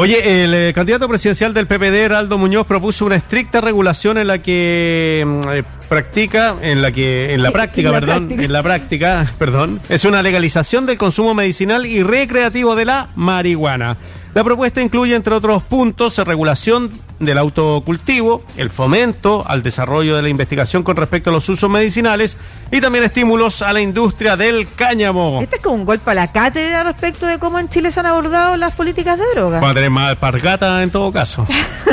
Oye, 0.00 0.44
el 0.44 0.54
eh, 0.54 0.72
candidato 0.72 1.08
presidencial 1.08 1.52
del 1.52 1.66
PPD, 1.66 1.96
Heraldo 2.04 2.38
Muñoz, 2.38 2.68
propuso 2.68 3.04
una 3.04 3.16
estricta 3.16 3.60
regulación 3.60 4.16
en 4.16 4.28
la 4.28 4.38
que 4.38 5.24
mm, 5.26 5.48
eh, 5.50 5.64
practica, 5.88 6.54
en 6.62 6.82
la 6.82 6.92
que, 6.92 7.34
en 7.34 7.42
la 7.42 7.50
práctica, 7.52 7.88
En 7.88 7.92
la 7.94 8.00
perdón, 8.00 8.18
práctica. 8.28 8.44
en 8.44 8.52
la 8.52 8.62
práctica, 8.62 9.32
perdón, 9.40 9.80
es 9.88 10.04
una 10.04 10.22
legalización 10.22 10.86
del 10.86 10.98
consumo 10.98 11.34
medicinal 11.34 11.84
y 11.84 12.04
recreativo 12.04 12.76
de 12.76 12.84
la 12.84 13.08
marihuana. 13.16 13.96
La 14.38 14.44
propuesta 14.44 14.80
incluye, 14.80 15.16
entre 15.16 15.34
otros 15.34 15.64
puntos, 15.64 16.16
regulación 16.18 16.92
del 17.18 17.38
autocultivo, 17.38 18.44
el 18.56 18.70
fomento 18.70 19.44
al 19.44 19.64
desarrollo 19.64 20.14
de 20.14 20.22
la 20.22 20.28
investigación 20.28 20.84
con 20.84 20.94
respecto 20.94 21.30
a 21.30 21.32
los 21.32 21.48
usos 21.48 21.68
medicinales 21.68 22.38
y 22.70 22.80
también 22.80 23.02
estímulos 23.02 23.62
a 23.62 23.72
la 23.72 23.80
industria 23.80 24.36
del 24.36 24.68
cáñamo. 24.72 25.40
Este 25.42 25.56
es 25.56 25.62
como 25.62 25.74
un 25.74 25.84
golpe 25.84 26.12
a 26.12 26.14
la 26.14 26.30
cátedra 26.30 26.84
respecto 26.84 27.26
de 27.26 27.40
cómo 27.40 27.58
en 27.58 27.68
Chile 27.68 27.90
se 27.90 27.98
han 27.98 28.06
abordado 28.06 28.56
las 28.56 28.74
políticas 28.74 29.18
de 29.18 29.24
droga. 29.34 29.56
Vamos 29.56 29.72
a 29.72 29.74
tener 29.74 29.90
más 29.90 30.10
alpargata 30.10 30.84
en 30.84 30.90
todo 30.90 31.10
caso. 31.10 31.44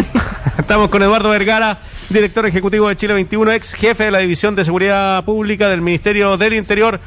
Estamos 0.59 0.89
con 0.89 1.01
Eduardo 1.01 1.31
Vergara, 1.31 1.79
director 2.09 2.45
ejecutivo 2.45 2.89
de 2.89 2.95
Chile 2.95 3.15
21, 3.15 3.53
ex 3.53 3.73
jefe 3.73 4.03
de 4.03 4.11
la 4.11 4.19
División 4.19 4.55
de 4.55 4.63
Seguridad 4.63 5.25
Pública 5.25 5.67
del 5.67 5.81
Ministerio 5.81 6.37
del 6.37 6.53
Interior. 6.53 6.99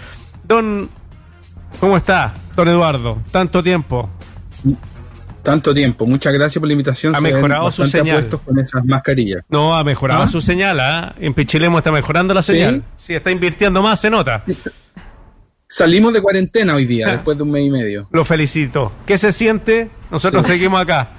Don, 0.42 0.90
¿cómo 1.78 1.96
está, 1.96 2.34
don 2.56 2.66
Eduardo? 2.66 3.18
Tanto 3.30 3.62
tiempo. 3.62 4.10
Tanto 5.48 5.72
tiempo. 5.72 6.04
Muchas 6.04 6.32
gracias 6.34 6.60
por 6.60 6.66
la 6.68 6.72
invitación. 6.74 7.14
Ha 7.14 7.18
Se 7.18 7.24
mejorado 7.24 7.70
su 7.70 7.86
señal. 7.86 8.28
con 8.28 8.58
esas 8.58 8.84
mascarillas. 8.84 9.42
No, 9.48 9.76
ha 9.78 9.82
mejorado 9.82 10.24
¿Ah? 10.24 10.28
su 10.28 10.42
señal, 10.42 10.78
¿ah? 10.78 11.14
En 11.18 11.32
Pichilemo 11.32 11.78
está 11.78 11.90
mejorando 11.90 12.34
la 12.34 12.42
¿Sí? 12.42 12.52
señal. 12.52 12.82
Sí, 12.98 13.14
está 13.14 13.30
invirtiendo 13.30 13.80
más, 13.80 13.98
se 13.98 14.10
nota. 14.10 14.44
Salimos 15.66 16.12
de 16.12 16.20
cuarentena 16.20 16.74
hoy 16.74 16.84
día, 16.84 17.08
después 17.12 17.36
de 17.38 17.44
un 17.44 17.50
mes 17.50 17.64
y 17.64 17.70
medio. 17.70 18.08
Lo 18.12 18.26
felicito. 18.26 18.92
¿Qué 19.06 19.16
se 19.16 19.32
siente? 19.32 19.90
Nosotros 20.10 20.46
seguimos 20.46 20.82
acá. 20.82 21.12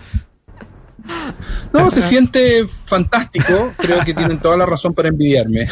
No, 1.73 1.89
se 1.89 2.03
siente 2.03 2.67
fantástico. 2.85 3.73
Creo 3.77 3.99
que 4.05 4.13
tienen 4.13 4.37
toda 4.39 4.57
la 4.57 4.67
razón 4.67 4.93
para 4.93 5.09
envidiarme. 5.09 5.67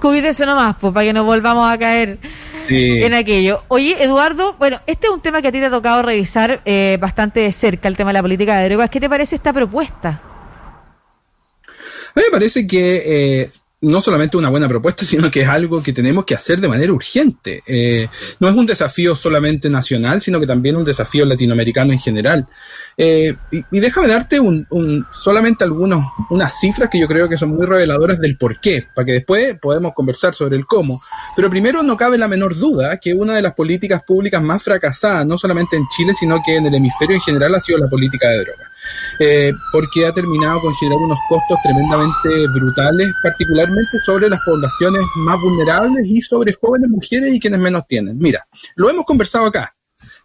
Cuídese 0.00 0.44
nomás, 0.46 0.76
pues, 0.80 0.92
para 0.92 1.06
que 1.06 1.12
no 1.12 1.22
volvamos 1.24 1.70
a 1.70 1.78
caer 1.78 2.18
Sí. 2.66 3.02
en 3.02 3.14
aquello. 3.14 3.62
Oye, 3.68 4.02
Eduardo, 4.02 4.54
bueno, 4.58 4.78
este 4.86 5.06
es 5.06 5.12
un 5.12 5.20
tema 5.20 5.40
que 5.42 5.48
a 5.48 5.52
ti 5.52 5.58
te 5.60 5.66
ha 5.66 5.70
tocado 5.70 6.02
revisar 6.02 6.60
eh, 6.64 6.98
bastante 7.00 7.40
de 7.40 7.52
cerca, 7.52 7.88
el 7.88 7.96
tema 7.96 8.10
de 8.10 8.14
la 8.14 8.22
política 8.22 8.58
de 8.58 8.68
drogas. 8.68 8.90
¿Qué 8.90 9.00
te 9.00 9.08
parece 9.08 9.36
esta 9.36 9.52
propuesta? 9.52 10.20
A 12.14 12.18
mí 12.20 12.22
me 12.26 12.30
parece 12.30 12.66
que 12.66 13.02
eh, 13.42 13.50
no 13.82 14.00
solamente 14.00 14.38
una 14.38 14.48
buena 14.48 14.68
propuesta, 14.68 15.04
sino 15.06 15.30
que 15.30 15.42
es 15.42 15.48
algo 15.48 15.82
que 15.82 15.92
tenemos 15.92 16.24
que 16.24 16.34
hacer 16.34 16.60
de 16.60 16.68
manera 16.68 16.92
urgente. 16.92 17.62
Eh, 17.66 18.08
no 18.40 18.48
es 18.48 18.54
un 18.56 18.64
desafío 18.66 19.14
solamente 19.14 19.68
nacional, 19.68 20.22
sino 20.22 20.40
que 20.40 20.46
también 20.46 20.76
un 20.76 20.84
desafío 20.84 21.24
latinoamericano 21.26 21.92
en 21.92 21.98
general. 22.00 22.46
Eh, 22.96 23.34
y, 23.52 23.58
y 23.70 23.80
déjame 23.80 24.08
darte 24.08 24.40
un, 24.40 24.66
un- 24.70 25.04
solamente 25.12 25.62
algunos, 25.64 26.06
unas 26.30 26.58
cifras 26.58 26.88
que 26.88 26.98
yo 26.98 27.06
creo 27.06 27.28
que 27.28 27.36
son 27.36 27.50
muy 27.50 27.66
reveladoras 27.66 28.18
del 28.18 28.38
por 28.38 28.60
qué, 28.60 28.86
para 28.94 29.04
que 29.04 29.12
después 29.12 29.56
podamos 29.60 29.92
conversar 29.92 30.34
sobre 30.34 30.56
el 30.56 30.64
cómo. 30.64 31.02
Pero 31.36 31.50
primero 31.50 31.82
no 31.82 31.98
cabe 31.98 32.16
la 32.16 32.28
menor 32.28 32.56
duda 32.56 32.96
que 32.96 33.12
una 33.12 33.36
de 33.36 33.42
las 33.42 33.52
políticas 33.52 34.02
públicas 34.02 34.42
más 34.42 34.62
fracasadas, 34.62 35.26
no 35.26 35.36
solamente 35.36 35.76
en 35.76 35.86
Chile, 35.88 36.14
sino 36.18 36.40
que 36.42 36.56
en 36.56 36.66
el 36.66 36.74
hemisferio 36.74 37.14
en 37.14 37.20
general, 37.20 37.54
ha 37.54 37.60
sido 37.60 37.78
la 37.78 37.88
política 37.88 38.30
de 38.30 38.38
drogas. 38.38 38.68
Eh, 39.20 39.52
porque 39.70 40.06
ha 40.06 40.12
terminado 40.12 40.60
con 40.62 40.72
generar 40.74 40.98
unos 40.98 41.18
costos 41.28 41.58
tremendamente 41.62 42.48
brutales, 42.54 43.12
particularmente 43.22 44.00
sobre 44.04 44.30
las 44.30 44.40
poblaciones 44.46 45.02
más 45.16 45.38
vulnerables 45.40 46.06
y 46.06 46.22
sobre 46.22 46.54
jóvenes 46.54 46.88
mujeres 46.88 47.34
y 47.34 47.38
quienes 47.38 47.60
menos 47.60 47.86
tienen. 47.86 48.16
Mira, 48.18 48.46
lo 48.76 48.88
hemos 48.88 49.04
conversado 49.04 49.46
acá. 49.46 49.74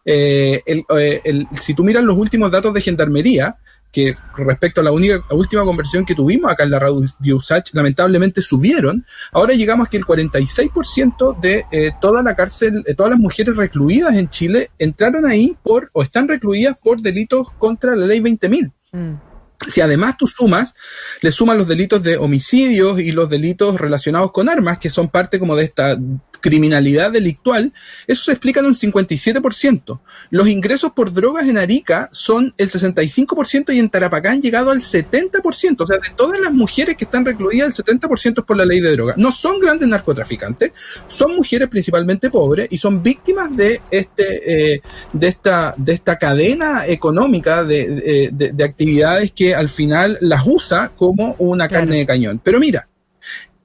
Eh, 0.05 0.63
eh, 0.65 1.45
si 1.59 1.73
tú 1.73 1.83
miras 1.83 2.03
los 2.03 2.17
últimos 2.17 2.49
datos 2.51 2.73
de 2.73 2.81
gendarmería, 2.81 3.57
que 3.91 4.15
respecto 4.37 4.81
a 4.81 4.83
la 4.83 4.91
única, 4.91 5.23
última 5.31 5.63
conversión 5.63 6.05
que 6.05 6.15
tuvimos 6.15 6.51
acá 6.51 6.63
en 6.63 6.71
la 6.71 6.79
radio 6.79 7.35
Usach, 7.35 7.73
lamentablemente 7.73 8.41
subieron, 8.41 9.05
ahora 9.31 9.53
llegamos 9.53 9.87
a 9.87 9.89
que 9.89 9.97
el 9.97 10.05
46% 10.05 11.39
de 11.39 11.65
eh, 11.71 11.91
toda 11.99 12.23
la 12.23 12.35
cárcel, 12.35 12.83
eh, 12.87 12.93
todas 12.93 13.11
las 13.11 13.19
mujeres 13.19 13.55
recluidas 13.55 14.15
en 14.15 14.29
Chile 14.29 14.71
entraron 14.79 15.25
ahí 15.25 15.57
por, 15.61 15.89
o 15.93 16.03
están 16.03 16.27
recluidas 16.27 16.77
por 16.81 17.01
delitos 17.01 17.51
contra 17.57 17.95
la 17.95 18.05
ley 18.05 18.21
20.000. 18.21 18.71
Mm. 18.93 19.31
Si 19.67 19.81
además 19.81 20.17
tú 20.17 20.25
sumas, 20.25 20.73
le 21.21 21.31
suman 21.31 21.57
los 21.57 21.67
delitos 21.67 22.01
de 22.01 22.17
homicidios 22.17 22.99
y 22.99 23.11
los 23.11 23.29
delitos 23.29 23.79
relacionados 23.79 24.31
con 24.31 24.49
armas, 24.49 24.79
que 24.79 24.89
son 24.89 25.09
parte 25.09 25.37
como 25.37 25.55
de 25.55 25.65
esta 25.65 25.97
criminalidad 26.41 27.11
delictual, 27.11 27.71
eso 28.07 28.23
se 28.23 28.31
explica 28.31 28.59
en 28.59 28.65
un 28.67 28.75
57%. 28.75 29.99
Los 30.29 30.47
ingresos 30.47 30.91
por 30.93 31.13
drogas 31.13 31.47
en 31.47 31.57
Arica 31.57 32.09
son 32.11 32.53
el 32.57 32.69
65% 32.69 33.73
y 33.73 33.79
en 33.79 33.89
Tarapacá 33.89 34.31
han 34.31 34.41
llegado 34.41 34.71
al 34.71 34.79
70%. 34.79 35.81
O 35.81 35.87
sea, 35.87 35.97
de 35.97 36.09
todas 36.15 36.39
las 36.39 36.51
mujeres 36.53 36.97
que 36.97 37.05
están 37.05 37.25
recluidas, 37.25 37.77
el 37.79 37.85
70% 37.85 38.39
es 38.39 38.45
por 38.45 38.57
la 38.57 38.65
ley 38.65 38.79
de 38.81 38.91
drogas. 38.91 39.17
No 39.17 39.31
son 39.31 39.59
grandes 39.59 39.87
narcotraficantes, 39.87 40.71
son 41.07 41.35
mujeres 41.35 41.67
principalmente 41.67 42.29
pobres 42.29 42.67
y 42.71 42.77
son 42.77 43.01
víctimas 43.03 43.55
de 43.55 43.81
este 43.91 44.73
eh, 44.75 44.81
de 45.13 45.27
esta 45.27 45.73
de 45.77 45.93
esta 45.93 46.17
cadena 46.17 46.85
económica 46.87 47.63
de, 47.63 47.87
de- 47.89 48.29
de- 48.31 48.51
de 48.51 48.63
actividades 48.63 49.31
que 49.31 49.53
al 49.55 49.69
final 49.69 50.17
las 50.21 50.41
usa 50.45 50.91
como 50.95 51.35
una 51.39 51.67
Claro. 51.67 51.81
carne 51.85 51.97
de 51.99 52.05
cañón. 52.05 52.41
Pero 52.43 52.59
mira, 52.59 52.87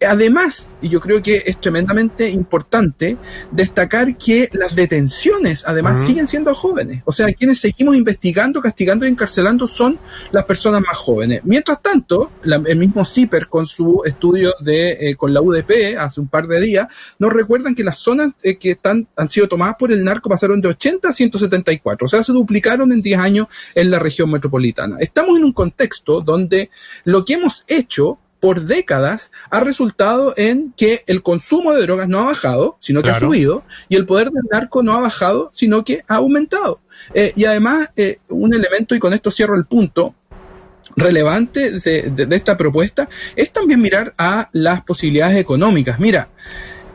Además, 0.06 0.70
y 0.82 0.90
yo 0.90 1.00
creo 1.00 1.22
que 1.22 1.42
es 1.46 1.58
tremendamente 1.58 2.28
importante 2.28 3.16
destacar 3.50 4.18
que 4.18 4.50
las 4.52 4.74
detenciones 4.76 5.64
además 5.66 6.04
siguen 6.04 6.28
siendo 6.28 6.54
jóvenes. 6.54 7.02
O 7.06 7.12
sea, 7.12 7.32
quienes 7.32 7.60
seguimos 7.60 7.96
investigando, 7.96 8.60
castigando 8.60 9.06
y 9.06 9.08
encarcelando 9.08 9.66
son 9.66 9.98
las 10.32 10.44
personas 10.44 10.82
más 10.82 10.98
jóvenes. 10.98 11.40
Mientras 11.44 11.80
tanto, 11.80 12.30
la- 12.42 12.62
el 12.66 12.76
mismo 12.76 13.06
CIPER 13.06 13.48
con 13.48 13.66
su 13.66 14.02
estudio 14.04 14.52
de 14.60 15.10
eh, 15.10 15.16
con 15.16 15.32
la 15.32 15.40
UDP 15.40 15.96
hace 15.98 16.20
un 16.20 16.28
par 16.28 16.46
de 16.46 16.60
días 16.60 16.88
nos 17.18 17.32
recuerdan 17.32 17.74
que 17.74 17.82
las 17.82 17.96
zonas 17.98 18.32
eh, 18.42 18.56
que 18.58 18.72
están 18.72 19.08
han 19.16 19.30
sido 19.30 19.48
tomadas 19.48 19.76
por 19.78 19.92
el 19.92 20.04
narco 20.04 20.28
pasaron 20.28 20.60
de 20.60 20.68
80 20.68 21.08
a 21.08 21.12
174, 21.12 22.04
o 22.04 22.08
sea, 22.08 22.22
se 22.22 22.32
duplicaron 22.32 22.92
en 22.92 23.00
10 23.00 23.18
años 23.18 23.46
en 23.74 23.90
la 23.90 23.98
región 23.98 24.30
metropolitana. 24.30 24.98
Estamos 25.00 25.38
en 25.38 25.44
un 25.44 25.52
contexto 25.54 26.20
donde 26.20 26.68
lo 27.04 27.24
que 27.24 27.32
hemos 27.34 27.64
hecho 27.66 28.18
por 28.46 28.60
décadas 28.60 29.32
ha 29.50 29.58
resultado 29.60 30.32
en 30.36 30.72
que 30.76 31.02
el 31.08 31.20
consumo 31.22 31.72
de 31.72 31.82
drogas 31.82 32.08
no 32.08 32.20
ha 32.20 32.24
bajado, 32.24 32.76
sino 32.78 33.02
que 33.02 33.10
ha 33.10 33.14
subido, 33.26 33.64
y 33.88 33.96
el 33.96 34.06
poder 34.06 34.30
del 34.30 34.44
narco 34.52 34.84
no 34.84 34.92
ha 34.94 35.00
bajado, 35.00 35.50
sino 35.52 35.82
que 35.82 36.04
ha 36.06 36.14
aumentado. 36.16 36.78
Eh, 37.12 37.32
y 37.34 37.44
además, 37.44 37.90
eh, 37.96 38.18
un 38.28 38.54
elemento, 38.54 38.94
y 38.94 39.00
con 39.00 39.12
esto 39.12 39.32
cierro 39.32 39.56
el 39.56 39.64
punto, 39.64 40.14
relevante 40.94 41.72
de, 41.72 42.02
de- 42.10 42.26
de 42.26 42.36
esta 42.36 42.56
propuesta 42.56 43.08
es 43.34 43.52
también 43.52 43.82
mirar 43.82 44.14
a 44.16 44.48
las 44.52 44.82
posibilidades 44.82 45.36
económicas. 45.38 45.98
Mira, 45.98 46.28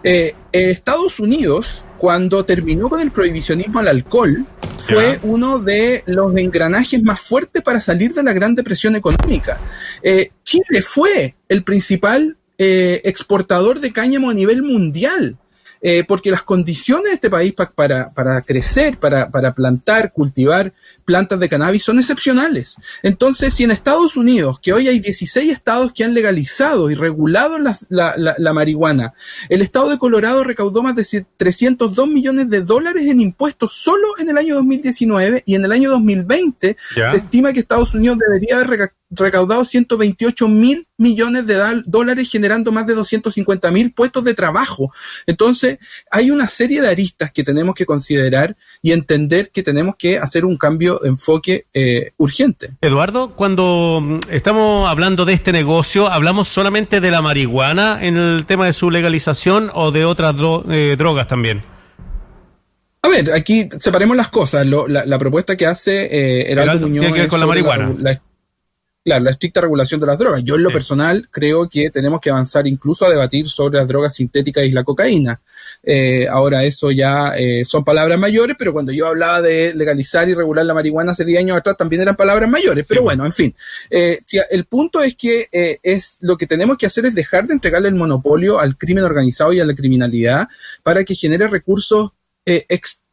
eh, 0.04 0.36
eh, 0.52 0.72
Estados 0.72 1.20
Unidos, 1.20 1.84
cuando 1.98 2.44
terminó 2.46 2.90
con 2.90 3.00
el 3.00 3.12
prohibicionismo 3.12 3.80
al 3.80 3.88
alcohol, 3.88 4.46
fue 4.80 5.20
uno 5.24 5.60
de 5.60 6.04
los 6.08 6.36
engranajes 6.36 7.04
más 7.04 7.20
fuertes 7.20 7.62
para 7.62 7.80
salir 7.80 8.14
de 8.14 8.24
la 8.24 8.34
Gran 8.34 8.56
Depresión 8.56 8.96
económica. 8.96 9.60
Eh, 10.02 10.32
Chile 10.44 10.82
fue 10.82 11.36
el 11.48 11.64
principal 11.64 12.38
eh, 12.58 13.02
exportador 13.06 13.80
de 13.80 13.94
cáñamo 13.94 14.30
a 14.30 14.34
nivel 14.34 14.64
mundial. 14.64 15.38
Eh, 15.82 16.04
porque 16.08 16.30
las 16.32 16.44
condiciones 16.44 17.06
de 17.08 17.14
este 17.16 17.30
país 17.30 17.54
pa- 17.54 17.72
para, 17.74 18.12
para 18.14 18.42
crecer, 18.42 18.98
para, 19.00 19.30
para 19.32 19.54
plantar, 19.54 20.14
cultivar 20.14 20.74
plantas 21.06 21.40
de 21.40 21.50
cannabis 21.50 21.84
son 21.84 21.98
excepcionales. 22.00 22.76
Entonces, 23.04 23.54
si 23.54 23.64
en 23.64 23.72
Estados 23.72 24.16
Unidos, 24.16 24.60
que 24.62 24.74
hoy 24.74 24.88
hay 24.88 25.00
16 25.00 25.52
estados 25.52 25.92
que 25.94 26.04
han 26.04 26.14
legalizado 26.14 26.90
y 26.92 26.96
regulado 26.96 27.58
las- 27.58 27.86
la, 27.90 28.16
la- 28.18 28.36
la 28.38 28.54
marihuana, 28.54 29.14
el 29.50 29.62
estado 29.62 29.90
de 29.90 29.98
Colorado 29.98 30.44
recaudó 30.44 30.84
más 30.84 30.96
de 30.96 31.02
ci- 31.04 31.26
302 31.38 32.08
millones 32.08 32.50
de 32.50 32.62
dólares 32.62 33.08
en 33.08 33.20
impuestos 33.20 33.74
solo 33.74 34.08
en 34.20 34.30
el 34.30 34.38
año 34.38 34.56
2019 34.56 35.44
y 35.46 35.56
en 35.56 35.66
el 35.66 35.72
año 35.72 35.90
2020 35.92 36.78
Ya. 36.96 37.10
se 37.10 37.18
estima 37.18 37.54
que 37.54 37.60
Estados 37.60 37.94
Unidos 37.96 38.18
debería 38.20 38.56
haber 38.56 38.68
recaudado 39.12 39.66
128 39.66 40.48
mil 40.48 40.88
millones 40.98 41.46
de 41.48 41.84
dólares 41.86 42.30
generando 42.32 42.72
más 42.72 42.88
de 42.88 42.94
250 42.96 43.70
mil 43.72 43.92
puestos 43.92 44.24
de 44.24 44.34
trabajo. 44.34 44.94
Entonces, 45.28 45.80
hay 46.12 46.32
una 46.32 46.48
serie 46.48 46.82
de 46.82 46.88
aristas 46.88 47.32
que 47.32 47.44
tenemos 47.44 47.76
que 47.76 47.86
considerar 47.86 48.56
y 48.82 48.92
entender 48.94 49.50
que 49.52 49.64
tenemos 49.64 49.96
que 49.98 50.18
hacer 50.18 50.46
un 50.46 50.58
cambio 50.58 51.00
de 51.04 51.10
enfoque 51.10 51.66
eh, 51.74 52.12
urgente. 52.18 52.72
Eduardo, 52.82 53.36
cuando 53.36 54.00
mm, 54.02 54.20
estamos 54.30 54.90
hablando 54.90 55.26
de 55.26 55.34
este 55.34 55.52
negocio, 55.52 56.08
¿hablamos 56.08 56.48
solamente 56.48 57.02
de 57.02 57.12
la 57.12 57.22
marihuana 57.22 58.00
en 58.02 58.16
el 58.18 58.46
tema 58.46 58.66
de 58.66 58.74
su 58.74 58.90
legalización 58.92 59.72
o 59.74 59.92
de 59.92 60.06
otras 60.06 60.36
dro- 60.36 60.64
eh, 60.72 60.96
drogas 60.98 61.28
también? 61.28 61.64
A 63.04 63.08
ver, 63.10 63.32
aquí 63.34 63.68
separemos 63.80 64.16
las 64.16 64.30
cosas. 64.30 64.66
Lo- 64.68 64.88
la, 64.88 65.06
la 65.06 65.18
propuesta 65.18 65.58
que 65.58 65.66
hace 65.66 66.06
eh, 66.06 66.52
Heraldo 66.52 66.72
Heraldo, 66.74 66.88
Muñoz 66.88 67.00
tiene 67.02 67.16
que 67.16 67.22
ver 67.22 67.30
con 67.30 67.40
la 67.40 67.46
marihuana. 67.48 67.94
la- 68.00 68.22
claro, 69.04 69.24
la 69.24 69.32
estricta 69.32 69.62
regulación 69.62 70.00
de 70.00 70.08
las 70.08 70.20
drogas. 70.20 70.44
Yo 70.44 70.56
en 70.56 70.64
lo 70.64 70.72
personal 70.72 71.28
creo 71.32 71.68
que 71.68 71.90
tenemos 71.90 72.22
que 72.22 72.30
avanzar 72.30 72.68
incluso 72.68 73.06
a 73.06 73.10
debatir 73.10 73.48
sobre 73.48 73.78
las 73.78 73.88
drogas 73.88 74.16
sintéticas 74.16 74.64
y 74.64 74.72
la 74.72 74.84
cocaína. 74.84 75.42
Eh, 75.84 76.28
ahora 76.28 76.64
eso 76.64 76.92
ya 76.92 77.34
eh, 77.36 77.66
son 77.66 77.84
palabras 77.84 78.20
mayores, 78.20 78.56
pero 78.58 78.74
cuando 78.74 78.92
yo 78.92 79.08
hablaba 79.08 79.42
de 79.42 79.74
legalizar 79.74 80.30
y 80.30 80.34
regular 80.34 80.66
la 80.66 80.74
marihuana 80.74 81.14
hace 81.14 81.26
10 81.26 81.40
años 81.40 81.58
atrás 81.58 81.78
también 81.78 82.04
eran 82.04 82.16
palabras 82.16 82.50
mayores. 82.50 82.86
Pero 82.88 83.02
bueno, 83.02 83.26
en 83.26 83.34
fin. 83.34 83.56
Eh, 83.90 84.20
si, 84.26 84.40
el 84.50 84.66
punto 84.66 85.02
es 85.02 85.16
que 85.16 85.48
es 85.52 86.18
lo 86.22 86.38
que 86.38 86.48
tenemos 86.48 86.78
que 86.78 86.86
hacer 86.86 87.06
es 87.06 87.16
dejar 87.16 87.48
de 87.48 87.54
entregarle 87.54 87.90
el 87.90 87.96
monopolio 87.96 88.60
al 88.60 88.78
crimen 88.78 89.04
organizado 89.04 89.54
y 89.54 89.60
a 89.60 89.66
la 89.66 89.76
criminalidad 89.76 90.48
para 90.84 91.04
que 91.04 91.16
genere 91.16 91.48
recursos, 91.48 92.12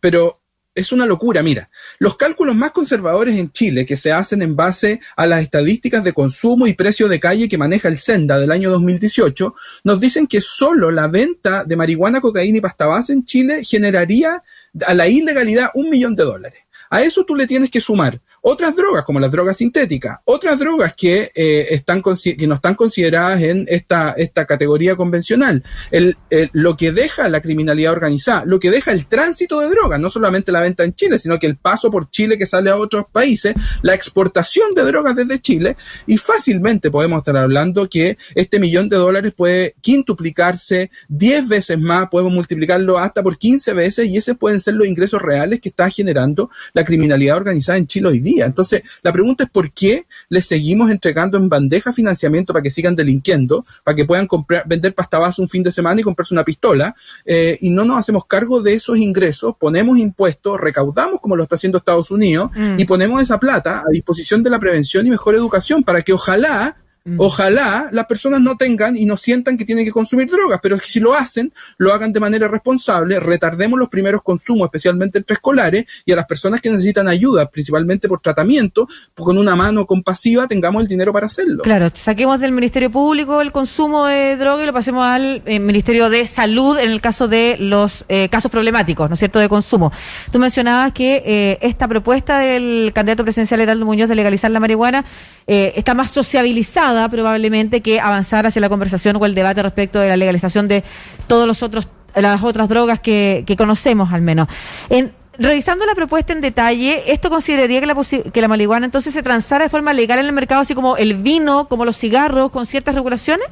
pero 0.01 0.38
es 0.79 0.93
una 0.93 1.07
locura. 1.07 1.43
Mira, 1.43 1.71
los 1.99 2.17
cálculos 2.17 2.55
más 2.55 2.71
conservadores 2.71 3.37
en 3.37 3.51
Chile, 3.51 3.85
que 3.85 3.97
se 3.97 4.13
hacen 4.13 4.43
en 4.43 4.55
base 4.55 5.01
a 5.17 5.27
las 5.27 5.43
estadísticas 5.43 6.05
de 6.05 6.13
consumo 6.13 6.67
y 6.67 6.75
precio 6.75 7.09
de 7.09 7.19
calle 7.19 7.49
que 7.49 7.59
maneja 7.59 7.89
el 7.89 7.99
Senda 7.99 8.39
del 8.39 8.53
año 8.53 8.71
2018, 8.71 9.55
nos 9.85 10.01
dicen 10.01 10.27
que 10.27 10.41
solo 10.41 10.91
la 10.91 11.09
venta 11.09 11.65
de 11.65 11.77
marihuana, 11.77 12.21
cocaína 12.21 12.59
y 12.59 12.61
pasta 12.61 12.87
base 12.87 13.13
en 13.13 13.25
Chile 13.25 13.65
generaría 13.65 14.43
a 14.87 14.95
la 14.95 15.09
ilegalidad 15.09 15.71
un 15.75 15.91
millón 15.91 16.15
de 16.15 16.25
dólares. 16.25 16.63
A 16.91 17.03
eso 17.03 17.25
tú 17.25 17.35
le 17.35 17.47
tienes 17.47 17.71
que 17.71 17.81
sumar 17.81 18.21
otras 18.43 18.77
drogas, 18.77 19.05
como 19.05 19.21
las 19.21 19.31
drogas 19.31 19.57
sintéticas, 19.57 20.19
otras 20.25 20.59
drogas 20.59 20.95
que, 20.95 21.31
eh, 21.35 21.67
están, 21.71 22.03
que 22.03 22.47
no 22.47 22.55
están 22.55 22.75
consideradas 22.75 23.41
en 23.41 23.67
esta, 23.69 24.13
esta 24.13 24.47
categoría 24.47 24.97
convencional, 24.97 25.63
el, 25.91 26.17
lo 26.53 26.77
que 26.77 26.93
deja 26.93 27.29
la 27.29 27.41
criminalidad 27.41 27.93
organizada, 27.93 28.45
lo 28.45 28.61
que 28.61 28.71
deja 28.71 28.93
el 28.93 29.07
tránsito 29.07 29.61
de 29.61 29.69
drogas, 29.69 30.01
no 30.01 30.11
solamente 30.11 30.53
la 30.53 30.61
venta 30.61 30.85
en 30.85 30.95
Chile, 30.95 31.19
sino 31.19 31.39
que 31.39 31.47
el 31.47 31.57
paso 31.57 31.91
por 31.91 32.11
Chile 32.11 32.39
que 32.39 32.47
sale 32.47 32.71
a 32.71 32.77
otros 32.77 33.07
países, 33.11 33.55
la 33.83 33.95
exportación 33.95 34.75
de 34.75 34.83
drogas 34.85 35.17
desde 35.17 35.41
Chile, 35.41 35.77
y 36.07 36.17
fácilmente 36.17 36.91
podemos 36.91 37.19
estar 37.19 37.37
hablando 37.37 37.89
que 37.89 38.19
este 38.35 38.59
millón 38.59 38.89
de 38.89 38.97
dólares 38.97 39.33
puede 39.37 39.75
quintuplicarse, 39.81 40.91
10 41.09 41.49
veces 41.49 41.79
más, 41.79 42.09
podemos 42.09 42.33
multiplicarlo 42.33 42.99
hasta 42.99 43.23
por 43.23 43.39
15 43.39 43.73
veces, 43.73 44.07
y 44.07 44.17
esos 44.17 44.37
pueden 44.37 44.61
ser 44.61 44.75
los 44.75 44.87
ingresos 44.87 45.21
reales 45.21 45.61
que 45.61 45.69
está 45.69 45.91
generando 45.91 46.51
la 46.73 46.85
criminalidad 46.85 47.37
organizada 47.37 47.79
en 47.79 47.87
Chile 47.87 48.09
hoy 48.09 48.21
día. 48.21 48.28
Entonces, 48.37 48.83
la 49.03 49.13
pregunta 49.13 49.45
es 49.45 49.51
por 49.51 49.73
qué 49.73 50.07
les 50.29 50.47
seguimos 50.47 50.91
entregando 50.91 51.39
en 51.39 51.49
bandeja 51.49 51.93
financiamiento 51.93 52.53
para 52.53 52.63
que 52.63 52.71
sigan 52.71 52.95
delinquiendo, 52.95 53.65
para 53.85 53.95
que 53.95 54.05
puedan 54.05 54.27
comprar, 54.27 54.65
vender 54.67 54.95
pasta 54.95 55.19
base 55.19 55.41
un 55.41 55.49
fin 55.49 55.63
de 55.63 55.73
semana 55.73 56.01
y 56.01 56.05
comprarse 56.05 56.35
una 56.35 56.45
pistola, 56.45 56.95
eh, 57.25 57.59
y 57.61 57.71
no 57.71 57.85
nos 57.85 57.99
hacemos 57.99 58.27
cargo 58.27 58.61
de 58.63 58.75
esos 58.75 58.99
ingresos, 58.99 59.55
ponemos 59.59 59.99
impuestos, 59.99 60.61
recaudamos 60.61 61.21
como 61.21 61.37
lo 61.37 61.43
está 61.43 61.57
haciendo 61.57 61.79
Estados 61.79 62.11
Unidos, 62.11 62.51
mm. 62.55 62.79
y 62.79 62.85
ponemos 62.85 63.23
esa 63.23 63.39
plata 63.39 63.81
a 63.81 63.91
disposición 63.91 64.43
de 64.43 64.51
la 64.51 64.59
prevención 64.59 65.07
y 65.07 65.11
mejor 65.11 65.35
educación 65.35 65.83
para 65.83 66.03
que 66.03 66.13
ojalá. 66.13 66.77
Ojalá 67.17 67.89
las 67.93 68.07
personas 68.07 68.41
no 68.41 68.57
tengan 68.57 68.97
y 68.97 69.07
no 69.07 69.17
sientan 69.17 69.57
que 69.57 69.65
tienen 69.65 69.85
que 69.85 69.93
consumir 69.93 70.29
drogas, 70.29 70.61
pero 70.63 70.79
si 70.79 71.01
lo 71.01 71.15
hacen, 71.15 71.53
lo 71.77 71.93
hagan 71.95 72.13
de 72.13 72.21
manera 72.21 72.49
responsable, 72.49 73.19
retardemos 73.21 73.79
los 73.79 73.89
primeros 73.89 74.23
consumos, 74.23 74.67
especialmente 74.67 75.19
entre 75.19 75.35
escolares, 75.35 75.85
y 76.05 76.13
a 76.13 76.17
las 76.17 76.27
personas 76.27 76.61
que 76.61 76.71
necesitan 76.71 77.09
ayuda, 77.09 77.49
principalmente 77.49 78.09
por 78.09 78.21
tratamiento, 78.21 78.89
con 79.15 79.39
una 79.39 79.57
mano 79.57 79.87
compasiva 79.87 80.47
tengamos 80.47 80.83
el 80.83 80.89
dinero 80.89 81.13
para 81.13 81.27
hacerlo. 81.27 81.63
Claro, 81.63 81.91
saquemos 81.95 82.41
del 82.41 82.53
Ministerio 82.53 82.91
Público 82.91 83.41
el 83.41 83.53
consumo 83.53 84.07
de 84.07 84.37
droga 84.37 84.63
y 84.63 84.67
lo 84.67 84.73
pasemos 84.73 85.05
al 85.05 85.43
eh, 85.47 85.59
Ministerio 85.59 86.11
de 86.11 86.27
Salud 86.27 86.79
en 86.79 86.91
el 86.91 87.01
caso 87.01 87.29
de 87.29 87.57
los 87.59 88.05
eh, 88.09 88.29
casos 88.29 88.51
problemáticos, 88.51 89.09
¿no 89.09 89.15
es 89.15 89.19
cierto?, 89.19 89.39
de 89.39 89.49
consumo. 89.49 89.93
Tú 90.33 90.39
mencionabas 90.39 90.93
que 90.93 91.23
eh, 91.25 91.59
esta 91.61 91.89
propuesta 91.89 92.39
del 92.39 92.93
candidato 92.95 93.25
presidencial 93.25 93.61
Heraldo 93.61 93.87
Muñoz 93.87 94.09
de 94.09 94.15
legalizar 94.15 94.51
la 94.51 94.61
marihuana 94.61 95.05
está 95.47 95.95
más 95.95 96.11
sociabilizada 96.11 96.98
probablemente 97.09 97.83
que 97.83 98.01
avanzar 98.01 98.47
hacia 98.47 98.61
la 98.61 98.69
conversación 98.69 99.17
o 99.17 99.27
el 99.27 99.35
debate 99.35 99.63
respecto 99.63 100.01
de 100.01 100.09
la 100.09 100.17
legalización 100.17 100.69
de 100.69 100.83
todos 101.27 101.47
los 101.47 101.63
otros 101.63 101.89
las 102.15 102.43
otras 102.43 102.69
drogas 102.69 103.01
que, 103.01 103.45
conocemos 103.57 104.13
al 104.13 104.23
menos. 104.23 104.49
En, 104.89 105.13
revisando 105.39 105.87
la 105.87 105.95
propuesta 105.95 106.33
en 106.33 106.41
detalle, 106.41 107.13
¿esto 107.13 107.31
consideraría 107.31 107.81
que 107.81 107.87
la, 107.87 107.97
que 108.33 108.41
la 108.41 108.49
marihuana 108.49 108.87
entonces 108.87 109.13
se 109.13 109.23
transara 109.23 109.65
de 109.65 109.71
forma 109.71 109.93
legal 109.93 110.19
en 110.19 110.27
el 110.27 110.33
mercado, 110.33 110.63
así 110.63 110.75
como 110.75 110.97
el 110.97 111.15
vino, 111.15 111.69
como 111.69 111.85
los 111.85 111.97
cigarros, 111.97 112.51
con 112.51 112.67
ciertas 112.67 112.95
regulaciones? 112.95 113.47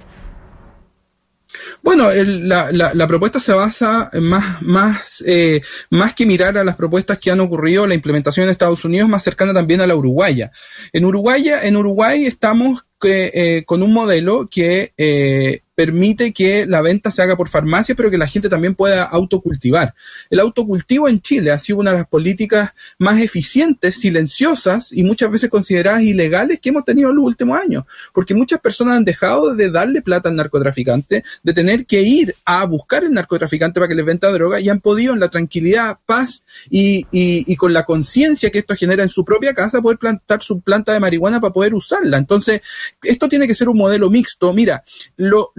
Bueno, 1.83 2.09
la, 2.13 2.71
la, 2.73 3.07
propuesta 3.07 3.41
se 3.41 3.53
basa 3.53 4.11
más, 4.21 4.61
más, 4.63 5.23
eh, 5.27 5.63
más 5.91 6.15
que 6.15 6.27
mirar 6.27 6.59
a 6.59 6.65
las 6.65 6.77
propuestas 6.77 7.19
que 7.19 7.31
han 7.31 7.41
ocurrido, 7.41 7.87
la 7.87 7.95
implementación 7.95 8.45
en 8.45 8.51
Estados 8.51 8.85
Unidos 8.85 9.09
más 9.09 9.23
cercana 9.23 9.55
también 9.55 9.81
a 9.81 9.87
la 9.87 9.95
uruguaya. 9.95 10.51
En 10.93 11.05
Uruguay, 11.05 11.49
en 11.63 11.77
Uruguay 11.77 12.27
estamos 12.27 12.86
eh, 13.03 13.65
con 13.65 13.83
un 13.83 13.93
modelo 13.93 14.49
que 14.51 14.93
eh, 14.97 15.63
permite 15.77 16.33
que 16.33 16.67
la 16.67 16.83
venta 16.83 17.13
se 17.13 17.23
haga 17.23 17.37
por 17.37 17.49
farmacia, 17.49 17.95
pero 17.95 18.11
que 18.11 18.19
la 18.19 18.27
gente 18.27 18.49
también 18.49 18.75
pueda 18.75 19.05
autocultivar. 19.05 19.95
El 20.31 20.41
autocultivo 20.41 21.07
en 21.09 21.21
Chile 21.21 21.53
ha 21.53 21.59
sido 21.59 21.79
una 21.79 21.93
de 21.93 21.99
las 21.99 22.09
políticas 22.09 22.73
más 22.99 23.21
eficientes, 23.21 24.01
silenciosas 24.01 24.93
y 24.93 25.05
muchas 25.05 25.31
veces 25.31 25.51
consideradas 25.51 26.03
ilegales 26.03 26.59
que 26.59 26.71
hemos 26.71 26.85
tenido 26.85 27.11
en 27.11 27.17
los 27.17 27.25
últimos 27.27 27.61
años, 27.61 27.85
porque 28.13 28.35
muchas 28.35 28.59
personas 28.59 28.97
han 28.97 29.05
dejado 29.05 29.55
de 29.55 29.71
darle 29.71 30.01
plata 30.01 30.31
al 30.31 30.37
narcotraficante, 30.37 31.23
de 31.43 31.53
tener 31.53 31.85
que 31.85 32.03
ir 32.03 32.35
a 32.47 32.65
buscar 32.65 33.05
el 33.05 33.13
narcotraficante 33.13 33.79
para 33.79 33.89
que 33.89 33.95
les 33.95 34.07
venda 34.07 34.33
droga 34.33 34.59
y 34.59 34.71
han 34.71 34.81
podido 34.81 35.13
en 35.13 35.21
la 35.21 35.29
tranquilidad, 35.29 35.99
paz 36.07 36.43
y, 36.71 37.07
y, 37.13 37.45
y 37.47 37.57
con 37.57 37.75
la 37.75 37.85
conciencia 37.85 38.51
que 38.51 38.61
esto 38.61 38.75
genera 38.75 39.03
en 39.03 39.11
su 39.11 39.27
propia 39.27 39.53
casa 39.53 39.83
poder 39.83 39.99
plantar 39.99 40.43
su 40.43 40.61
planta 40.61 40.95
de 40.95 41.01
marihuana 41.01 41.39
para 41.39 41.53
poder 41.53 41.75
usarla. 41.75 42.17
Entonces, 42.17 42.63
esto 43.03 43.29
tiene 43.29 43.47
que 43.47 43.55
ser 43.55 43.69
un 43.69 43.77
modelo 43.77 44.09
mixto. 44.09 44.55
Mira, 44.55 44.83
lo, 45.17 45.53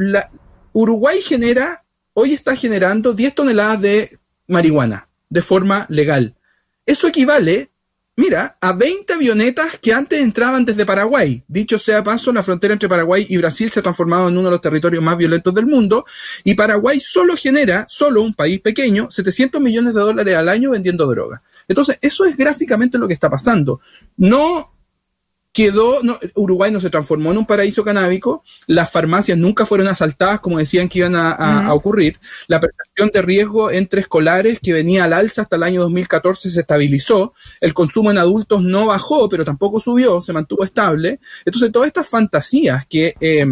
Uruguay 0.74 1.22
genera, 1.22 1.84
hoy 2.14 2.34
está 2.34 2.56
generando 2.56 3.14
10 3.14 3.36
toneladas 3.36 3.82
de 3.82 4.20
marihuana 4.48 5.08
de 5.30 5.42
forma 5.42 5.86
legal. 5.90 6.36
Eso 6.86 7.08
equivale, 7.08 7.72
mira, 8.16 8.58
a 8.62 8.74
20 8.74 9.14
avionetas 9.14 9.78
que 9.80 9.94
antes 9.94 10.20
entraban 10.20 10.64
desde 10.64 10.86
Paraguay. 10.86 11.44
Dicho 11.48 11.78
sea 11.78 12.04
paso, 12.04 12.32
la 12.32 12.44
frontera 12.44 12.74
entre 12.74 12.88
Paraguay 12.88 13.26
y 13.28 13.38
Brasil 13.38 13.70
se 13.70 13.80
ha 13.82 13.84
transformado 13.84 14.30
en 14.30 14.38
uno 14.38 14.46
de 14.46 14.52
los 14.52 14.62
territorios 14.62 15.04
más 15.04 15.18
violentos 15.18 15.54
del 15.54 15.66
mundo 15.66 16.06
y 16.44 16.54
Paraguay 16.54 17.00
solo 17.00 17.36
genera, 17.36 17.86
solo 17.90 18.22
un 18.22 18.34
país 18.34 18.62
pequeño, 18.62 19.12
700 19.12 19.62
millones 19.62 19.94
de 19.94 20.02
dólares 20.02 20.36
al 20.36 20.50
año 20.50 20.72
vendiendo 20.72 21.08
droga. 21.08 21.42
Entonces, 21.68 22.00
eso 22.02 22.24
es 22.26 22.38
gráficamente 22.38 22.98
lo 22.98 23.08
que 23.08 23.14
está 23.14 23.30
pasando. 23.30 23.82
No 24.16 24.77
quedó, 25.58 26.02
Uruguay 26.36 26.72
no 26.72 26.80
se 26.80 26.92
transformó 26.92 27.32
en 27.32 27.40
un 27.40 27.48
paraíso 27.48 27.84
canábico, 27.84 28.44
las 28.68 28.92
farmacias 28.92 29.40
nunca 29.40 29.66
fueron 29.66 29.88
asaltadas 29.88 30.40
como 30.40 30.60
decían 30.60 30.88
que 30.88 31.00
iban 31.00 31.16
a, 31.16 31.74
ocurrir, 31.74 32.20
la 32.46 32.60
percepción 32.60 33.10
de 33.12 33.24
riesgo 33.24 33.72
entre 33.72 34.02
escolares 34.02 34.60
que 34.60 34.72
venía 34.72 35.06
al 35.06 35.14
alza 35.14 35.42
hasta 35.42 35.56
el 35.56 35.64
año 35.64 35.82
2014 35.82 36.52
se 36.52 36.60
estabilizó, 36.60 37.34
el 37.60 37.74
consumo 37.74 38.12
en 38.12 38.20
adultos 38.20 38.62
no 38.62 38.86
bajó, 38.86 39.28
pero 39.30 39.44
tampoco 39.44 39.80
subió, 39.80 40.22
se 40.22 40.32
mantuvo 40.32 40.64
estable. 40.64 41.20
Entonces, 41.44 41.72
todas 41.72 41.88
estas 41.88 42.08
fantasías 42.08 42.86
que 42.86 43.16
eh, 43.20 43.48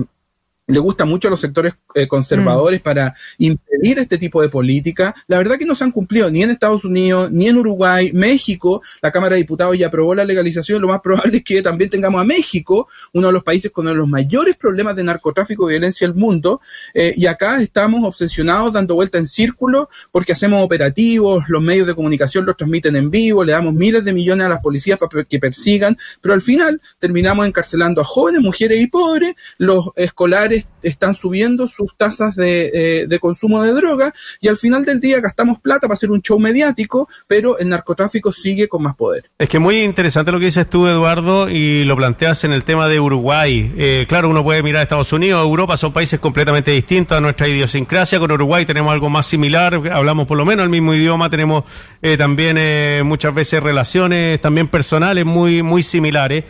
le 0.67 0.79
gusta 0.79 1.05
mucho 1.05 1.27
a 1.27 1.31
los 1.31 1.39
sectores 1.39 1.75
eh, 1.93 2.07
conservadores 2.07 2.79
mm. 2.79 2.83
para 2.83 3.13
impedir 3.37 3.99
este 3.99 4.17
tipo 4.17 4.41
de 4.41 4.49
política. 4.49 5.13
La 5.27 5.37
verdad 5.37 5.57
que 5.57 5.65
no 5.65 5.75
se 5.75 5.83
han 5.83 5.91
cumplido 5.91 6.29
ni 6.31 6.41
en 6.41 6.49
Estados 6.49 6.85
Unidos, 6.85 7.31
ni 7.31 7.47
en 7.47 7.57
Uruguay, 7.57 8.11
México. 8.13 8.81
La 9.01 9.11
Cámara 9.11 9.35
de 9.35 9.41
Diputados 9.41 9.77
ya 9.77 9.87
aprobó 9.87 10.15
la 10.15 10.25
legalización. 10.25 10.81
Lo 10.81 10.87
más 10.87 11.01
probable 11.01 11.37
es 11.37 11.43
que 11.43 11.61
también 11.61 11.89
tengamos 11.89 12.19
a 12.19 12.23
México, 12.23 12.87
uno 13.13 13.27
de 13.27 13.33
los 13.33 13.43
países 13.43 13.71
con 13.71 13.83
uno 13.83 13.91
de 13.91 13.97
los 13.97 14.07
mayores 14.07 14.55
problemas 14.55 14.95
de 14.95 15.03
narcotráfico 15.03 15.69
y 15.69 15.73
violencia 15.73 16.07
del 16.07 16.15
mundo. 16.15 16.61
Eh, 16.93 17.13
y 17.15 17.27
acá 17.27 17.61
estamos 17.61 18.03
obsesionados 18.03 18.73
dando 18.73 18.95
vuelta 18.95 19.19
en 19.19 19.27
círculo 19.27 19.89
porque 20.11 20.31
hacemos 20.31 20.63
operativos, 20.63 21.45
los 21.47 21.61
medios 21.61 21.85
de 21.85 21.93
comunicación 21.93 22.45
los 22.45 22.57
transmiten 22.57 22.95
en 22.95 23.11
vivo, 23.11 23.43
le 23.43 23.51
damos 23.51 23.73
miles 23.73 24.03
de 24.03 24.13
millones 24.13 24.47
a 24.47 24.49
las 24.49 24.61
policías 24.61 24.97
para 24.97 25.23
que 25.23 25.39
persigan, 25.39 25.95
pero 26.21 26.33
al 26.33 26.41
final 26.41 26.81
terminamos 26.99 27.45
encarcelando 27.45 28.01
a 28.01 28.03
jóvenes, 28.03 28.41
mujeres 28.41 28.81
y 28.81 28.87
pobres, 28.87 29.35
los 29.57 29.89
escolares 29.95 30.54
están 30.81 31.15
subiendo 31.15 31.67
sus 31.67 31.95
tasas 31.97 32.37
eh, 32.37 33.05
de, 33.07 33.19
consumo 33.19 33.61
de 33.63 33.73
droga 33.73 34.13
y 34.39 34.47
al 34.47 34.57
final 34.57 34.85
del 34.85 34.99
día 34.99 35.19
gastamos 35.19 35.59
plata 35.59 35.81
para 35.81 35.95
hacer 35.95 36.11
un 36.11 36.21
show 36.21 36.39
mediático, 36.39 37.07
pero 37.27 37.57
el 37.57 37.69
narcotráfico 37.69 38.31
sigue 38.31 38.67
con 38.67 38.83
más 38.83 38.95
poder. 38.95 39.29
Es 39.39 39.49
que 39.49 39.59
muy 39.59 39.81
interesante 39.81 40.31
lo 40.31 40.39
que 40.39 40.45
dices 40.45 40.69
tú, 40.69 40.87
Eduardo, 40.87 41.49
y 41.49 41.83
lo 41.85 41.95
planteas 41.95 42.43
en 42.43 42.51
el 42.51 42.63
tema 42.63 42.87
de 42.87 42.99
Uruguay. 42.99 43.73
Eh, 43.77 44.05
claro, 44.07 44.29
uno 44.29 44.43
puede 44.43 44.61
mirar 44.63 44.81
a 44.81 44.83
Estados 44.83 45.11
Unidos, 45.13 45.43
Europa, 45.43 45.77
son 45.77 45.93
países 45.93 46.19
completamente 46.19 46.71
distintos 46.71 47.17
a 47.17 47.21
nuestra 47.21 47.47
idiosincrasia. 47.47 48.19
Con 48.19 48.31
Uruguay 48.31 48.65
tenemos 48.65 48.93
algo 48.93 49.09
más 49.09 49.25
similar, 49.25 49.81
hablamos 49.91 50.27
por 50.27 50.37
lo 50.37 50.45
menos 50.45 50.63
el 50.63 50.69
mismo 50.69 50.93
idioma, 50.93 51.29
tenemos 51.29 51.65
eh, 52.01 52.17
también 52.17 53.05
muchas 53.05 53.33
veces 53.33 53.61
relaciones 53.61 54.39
también 54.41 54.67
personales 54.67 55.25
muy, 55.25 55.63
muy 55.63 55.83
similares 55.83 56.43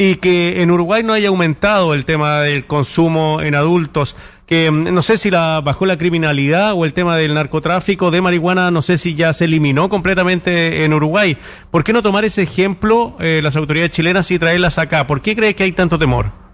y 0.00 0.14
que 0.14 0.62
en 0.62 0.70
Uruguay 0.70 1.02
no 1.02 1.12
haya 1.12 1.26
aumentado 1.26 1.92
el 1.92 2.04
tema 2.04 2.42
del 2.42 2.66
consumo 2.66 3.42
en 3.42 3.56
adultos. 3.56 4.14
que 4.46 4.70
mm, 4.70 4.94
no 4.94 5.02
sé 5.02 5.18
si 5.18 5.28
la 5.28 5.60
bajó 5.60 5.86
la 5.86 5.98
criminalidad 5.98 6.72
o 6.74 6.84
el 6.84 6.94
tema 6.94 7.16
del 7.16 7.34
narcotráfico 7.34 8.12
de 8.12 8.20
marihuana, 8.20 8.70
no 8.70 8.80
sé 8.80 8.96
si 8.96 9.16
ya 9.16 9.32
se 9.32 9.46
eliminó 9.46 9.88
completamente 9.88 10.84
en 10.84 10.94
Uruguay. 10.94 11.36
¿Por 11.72 11.82
qué 11.82 11.92
no 11.92 12.02
tomar 12.02 12.24
ese 12.24 12.44
ejemplo 12.44 13.16
eh, 13.18 13.40
las 13.42 13.56
autoridades 13.56 13.90
chilenas 13.90 14.30
y 14.30 14.38
traerlas 14.38 14.78
acá? 14.78 15.08
¿Por 15.08 15.20
qué 15.20 15.34
cree 15.34 15.56
que 15.56 15.64
hay 15.64 15.72
tanto 15.72 15.98
temor? 15.98 16.47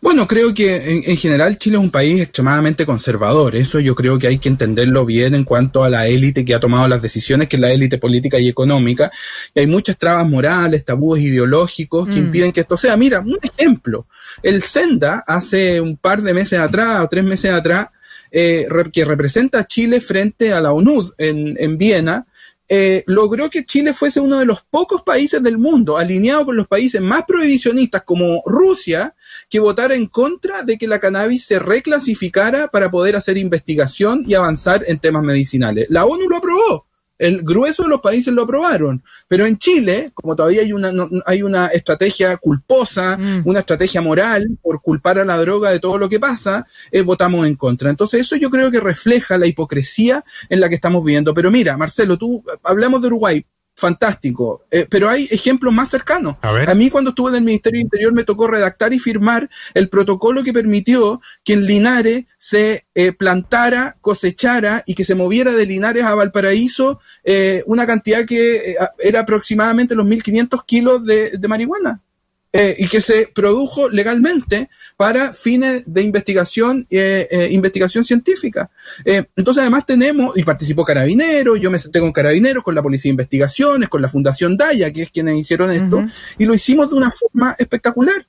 Bueno, 0.00 0.26
creo 0.26 0.52
que 0.54 1.02
en, 1.06 1.16
general 1.16 1.58
Chile 1.58 1.76
es 1.76 1.82
un 1.82 1.90
país 1.90 2.20
extremadamente 2.20 2.86
conservador. 2.86 3.56
Eso 3.56 3.80
yo 3.80 3.94
creo 3.94 4.18
que 4.18 4.26
hay 4.26 4.38
que 4.38 4.48
entenderlo 4.48 5.04
bien 5.04 5.34
en 5.34 5.44
cuanto 5.44 5.84
a 5.84 5.90
la 5.90 6.06
élite 6.06 6.44
que 6.44 6.54
ha 6.54 6.60
tomado 6.60 6.86
las 6.88 7.02
decisiones, 7.02 7.48
que 7.48 7.56
es 7.56 7.60
la 7.60 7.72
élite 7.72 7.98
política 7.98 8.38
y 8.38 8.48
económica. 8.48 9.10
Y 9.54 9.60
hay 9.60 9.66
muchas 9.66 9.96
trabas 9.98 10.28
morales, 10.28 10.84
tabúes 10.84 11.22
ideológicos 11.22 12.08
que 12.08 12.20
mm. 12.20 12.24
impiden 12.24 12.52
que 12.52 12.60
esto 12.60 12.76
sea. 12.76 12.96
Mira, 12.96 13.20
un 13.20 13.38
ejemplo. 13.42 14.06
El 14.42 14.62
Senda, 14.62 15.24
hace 15.26 15.80
un 15.80 15.96
par 15.96 16.22
de 16.22 16.34
meses 16.34 16.58
atrás 16.58 17.04
o 17.04 17.08
tres 17.08 17.24
meses 17.24 17.52
atrás, 17.52 17.88
eh, 18.30 18.66
que 18.92 19.04
representa 19.04 19.60
a 19.60 19.66
Chile 19.66 20.00
frente 20.00 20.52
a 20.52 20.60
la 20.60 20.72
ONU 20.72 21.12
en, 21.16 21.56
en 21.58 21.78
Viena, 21.78 22.26
eh, 22.68 23.04
logró 23.06 23.48
que 23.48 23.64
Chile 23.64 23.94
fuese 23.94 24.20
uno 24.20 24.38
de 24.38 24.46
los 24.46 24.62
pocos 24.62 25.02
países 25.02 25.42
del 25.42 25.58
mundo, 25.58 25.96
alineado 25.96 26.46
con 26.46 26.56
los 26.56 26.66
países 26.66 27.00
más 27.00 27.24
prohibicionistas 27.24 28.02
como 28.02 28.42
Rusia, 28.46 29.14
que 29.48 29.60
votara 29.60 29.94
en 29.94 30.06
contra 30.06 30.62
de 30.62 30.76
que 30.76 30.88
la 30.88 30.98
cannabis 30.98 31.44
se 31.44 31.58
reclasificara 31.58 32.68
para 32.68 32.90
poder 32.90 33.16
hacer 33.16 33.38
investigación 33.38 34.24
y 34.26 34.34
avanzar 34.34 34.82
en 34.86 34.98
temas 34.98 35.22
medicinales. 35.22 35.86
La 35.90 36.04
ONU 36.06 36.28
lo 36.28 36.36
aprobó. 36.36 36.86
El 37.18 37.42
grueso 37.42 37.84
de 37.84 37.88
los 37.88 38.00
países 38.00 38.32
lo 38.32 38.42
aprobaron, 38.42 39.02
pero 39.26 39.46
en 39.46 39.56
Chile, 39.58 40.10
como 40.14 40.36
todavía 40.36 40.62
hay 40.62 40.72
una, 40.72 40.92
hay 41.24 41.42
una 41.42 41.68
estrategia 41.68 42.36
culposa, 42.36 43.16
mm. 43.16 43.42
una 43.44 43.60
estrategia 43.60 44.00
moral 44.00 44.58
por 44.60 44.82
culpar 44.82 45.18
a 45.18 45.24
la 45.24 45.38
droga 45.38 45.70
de 45.70 45.80
todo 45.80 45.98
lo 45.98 46.08
que 46.08 46.20
pasa, 46.20 46.66
eh, 46.90 47.02
votamos 47.02 47.46
en 47.46 47.56
contra. 47.56 47.90
Entonces 47.90 48.20
eso 48.20 48.36
yo 48.36 48.50
creo 48.50 48.70
que 48.70 48.80
refleja 48.80 49.38
la 49.38 49.46
hipocresía 49.46 50.22
en 50.48 50.60
la 50.60 50.68
que 50.68 50.74
estamos 50.74 51.04
viviendo. 51.04 51.34
Pero 51.34 51.50
mira, 51.50 51.76
Marcelo, 51.76 52.18
tú 52.18 52.44
hablamos 52.62 53.00
de 53.00 53.06
Uruguay, 53.08 53.46
fantástico. 53.76 54.64
Eh, 54.70 54.86
pero 54.88 55.08
hay 55.08 55.28
ejemplos 55.30 55.72
más 55.72 55.90
cercanos. 55.90 56.36
A, 56.40 56.74
mí 56.74 56.90
cuando 56.90 57.10
estuve 57.10 57.30
en 57.30 57.36
el 57.36 57.44
Ministerio 57.44 57.80
Interior 57.80 58.12
me 58.12 58.24
tocó 58.24 58.48
redactar 58.48 58.92
y 58.94 58.98
firmar 58.98 59.48
el 59.74 59.88
protocolo 59.88 60.42
que 60.42 60.52
permitió 60.52 61.20
que 61.44 61.52
en 61.52 61.66
Linares 61.66 62.24
se 62.38 62.86
eh, 62.94 63.12
plantara, 63.12 63.96
cosechara 64.00 64.82
y 64.86 64.94
que 64.94 65.04
se 65.04 65.14
moviera 65.14 65.52
de 65.52 65.66
Linares 65.66 66.04
a 66.04 66.14
Valparaíso 66.14 67.00
eh, 67.22 67.62
una 67.66 67.86
cantidad 67.86 68.24
que 68.24 68.76
era 68.98 69.20
aproximadamente 69.20 69.94
los 69.94 70.06
1.500 70.06 70.64
kilos 70.64 71.04
de 71.04 71.48
marihuana. 71.48 72.00
Eh, 72.56 72.76
y 72.78 72.88
que 72.88 73.00
se 73.00 73.28
produjo 73.34 73.88
legalmente 73.90 74.70
para 74.96 75.34
fines 75.34 75.82
de 75.86 76.02
investigación, 76.02 76.86
eh, 76.90 77.28
eh, 77.30 77.48
investigación 77.50 78.04
científica. 78.04 78.70
entonces, 79.04 79.60
además 79.60 79.84
tenemos, 79.84 80.36
y 80.38 80.42
participó 80.42 80.84
Carabineros, 80.84 81.60
yo 81.60 81.70
me 81.70 81.78
senté 81.78 82.00
con 82.00 82.12
Carabineros, 82.12 82.64
con 82.64 82.74
la 82.74 82.82
Policía 82.82 83.10
de 83.10 83.14
Investigaciones, 83.14 83.88
con 83.88 84.00
la 84.00 84.08
Fundación 84.08 84.56
Daya, 84.56 84.90
que 84.90 85.02
es 85.02 85.10
quienes 85.10 85.38
hicieron 85.38 85.70
esto, 85.70 86.04
y 86.38 86.46
lo 86.46 86.54
hicimos 86.54 86.88
de 86.88 86.96
una 86.96 87.10
forma 87.10 87.54
espectacular. 87.58 88.26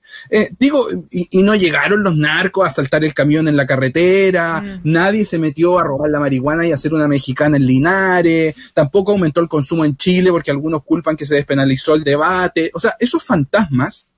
digo, 0.59 0.87
y, 1.09 1.43
no 1.47 1.55
llegaron 1.55 2.03
los 2.03 2.17
narcos 2.17 2.65
a 2.67 2.73
saltar 2.73 3.05
el 3.05 3.13
camión 3.13 3.47
en 3.47 3.55
la 3.55 3.65
carretera, 3.65 4.61
mm. 4.61 4.79
nadie 4.83 5.23
se 5.23 5.39
metió 5.39 5.79
a 5.79 5.83
robar 5.83 6.09
la 6.09 6.19
marihuana 6.19 6.65
y 6.65 6.71
a 6.71 6.75
hacer 6.75 6.93
una 6.93 7.07
mexicana 7.07 7.55
en 7.55 7.65
Linares, 7.65 8.55
tampoco 8.73 9.13
aumentó 9.13 9.39
el 9.39 9.47
consumo 9.47 9.85
en 9.85 9.95
Chile 9.95 10.31
porque 10.31 10.51
algunos 10.51 10.83
culpan 10.83 11.15
que 11.15 11.25
se 11.25 11.35
despenalizó 11.35 11.95
el 11.95 12.03
debate. 12.03 12.71
O 12.73 12.79
sea, 12.79 12.95
esos 12.99 13.23
fantasmas 13.23 14.09